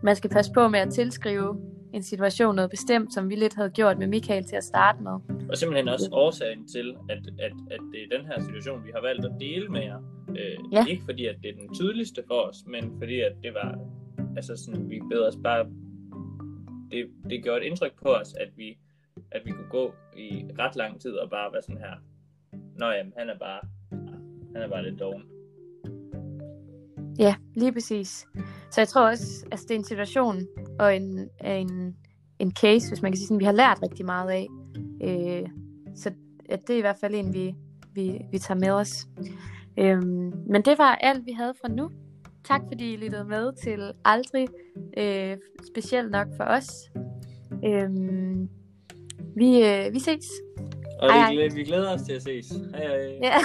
man 0.02 0.16
skal 0.16 0.30
passe 0.30 0.52
på 0.52 0.68
med 0.68 0.80
at 0.80 0.92
tilskrive 0.92 1.56
en 1.92 2.02
situation 2.02 2.56
noget 2.56 2.70
bestemt, 2.70 3.14
som 3.14 3.28
vi 3.30 3.34
lidt 3.34 3.54
havde 3.54 3.70
gjort 3.70 3.98
med 3.98 4.06
Michael 4.06 4.44
til 4.44 4.56
at 4.56 4.64
starte 4.64 5.02
med. 5.02 5.12
Og 5.50 5.56
simpelthen 5.56 5.88
også 5.88 6.08
årsagen 6.12 6.68
til, 6.68 6.96
at, 7.08 7.18
at, 7.38 7.52
at 7.70 7.80
det 7.92 8.00
er 8.02 8.18
den 8.18 8.26
her 8.26 8.40
situation, 8.40 8.84
vi 8.84 8.90
har 8.94 9.02
valgt 9.02 9.24
at 9.24 9.32
dele 9.40 9.68
med 9.68 9.82
jer. 9.82 9.98
Øh, 10.28 10.72
ja. 10.72 10.84
Ikke 10.86 11.02
fordi, 11.04 11.26
at 11.26 11.36
det 11.42 11.48
er 11.50 11.54
den 11.60 11.74
tydeligste 11.74 12.22
for 12.26 12.40
os, 12.48 12.56
men 12.66 12.92
fordi, 12.98 13.20
at 13.20 13.32
det 13.42 13.54
var, 13.54 13.78
altså 14.38 14.56
sådan, 14.56 14.90
vi 14.90 15.00
beder 15.10 15.28
os 15.28 15.38
bare, 15.44 15.64
det, 16.90 17.10
det 17.30 17.42
gjorde 17.42 17.60
et 17.60 17.66
indtryk 17.66 17.94
på 18.02 18.08
os, 18.08 18.34
at 18.40 18.48
vi, 18.56 18.78
at 19.30 19.42
vi 19.44 19.50
kunne 19.50 19.70
gå 19.70 19.94
i 20.16 20.44
ret 20.58 20.76
lang 20.76 21.00
tid 21.00 21.12
og 21.12 21.30
bare 21.30 21.52
være 21.52 21.62
sådan 21.62 21.80
her, 21.80 21.94
nå 22.78 22.86
jamen, 22.86 23.12
han 23.18 23.28
er 23.28 23.38
bare, 23.38 23.60
han 24.54 24.62
er 24.62 24.68
bare 24.68 24.82
lidt 24.82 25.00
doven. 25.00 25.22
Ja, 27.18 27.34
lige 27.54 27.72
præcis. 27.72 28.26
Så 28.70 28.80
jeg 28.80 28.88
tror 28.88 29.08
også, 29.08 29.42
at 29.46 29.52
altså, 29.52 29.66
det 29.68 29.74
er 29.74 29.78
en 29.78 29.84
situation 29.84 30.36
og 30.78 30.96
en, 30.96 31.28
en, 31.44 31.96
en 32.38 32.52
case, 32.52 32.88
hvis 32.90 33.02
man 33.02 33.12
kan 33.12 33.16
sige 33.16 33.26
sådan, 33.26 33.40
vi 33.40 33.44
har 33.44 33.52
lært 33.52 33.82
rigtig 33.82 34.06
meget 34.06 34.30
af. 34.30 34.46
Øh, 35.02 35.48
så 35.94 36.12
at 36.48 36.60
det 36.68 36.74
er 36.74 36.78
i 36.78 36.80
hvert 36.80 36.96
fald 37.00 37.14
en, 37.14 37.34
vi, 37.34 37.54
vi, 37.94 38.20
vi 38.30 38.38
tager 38.38 38.58
med 38.58 38.70
os. 38.70 39.06
Øh, 39.78 40.02
men 40.52 40.62
det 40.64 40.78
var 40.78 40.94
alt, 40.94 41.26
vi 41.26 41.32
havde 41.32 41.54
fra 41.60 41.68
nu. 41.68 41.90
Tak 42.44 42.60
fordi 42.68 42.92
I 42.92 42.96
lyttede 42.96 43.24
med 43.24 43.52
til 43.52 43.92
Aldrig, 44.04 44.48
øh, 44.98 45.36
specielt 45.66 46.10
nok 46.10 46.28
for 46.36 46.44
os. 46.44 46.68
Øh, 47.64 47.90
vi, 49.36 49.64
øh, 49.64 49.94
vi 49.94 49.98
ses. 49.98 50.26
Og 51.00 51.12
hej, 51.12 51.30
vi, 51.30 51.36
hej. 51.36 51.48
vi 51.54 51.64
glæder 51.64 51.94
os 51.94 52.02
til 52.02 52.12
at 52.12 52.22
ses. 52.22 52.50
Hej 52.50 52.86
hej. 52.86 53.18
Ja. 53.22 53.38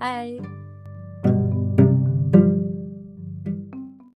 hej. 0.04 0.55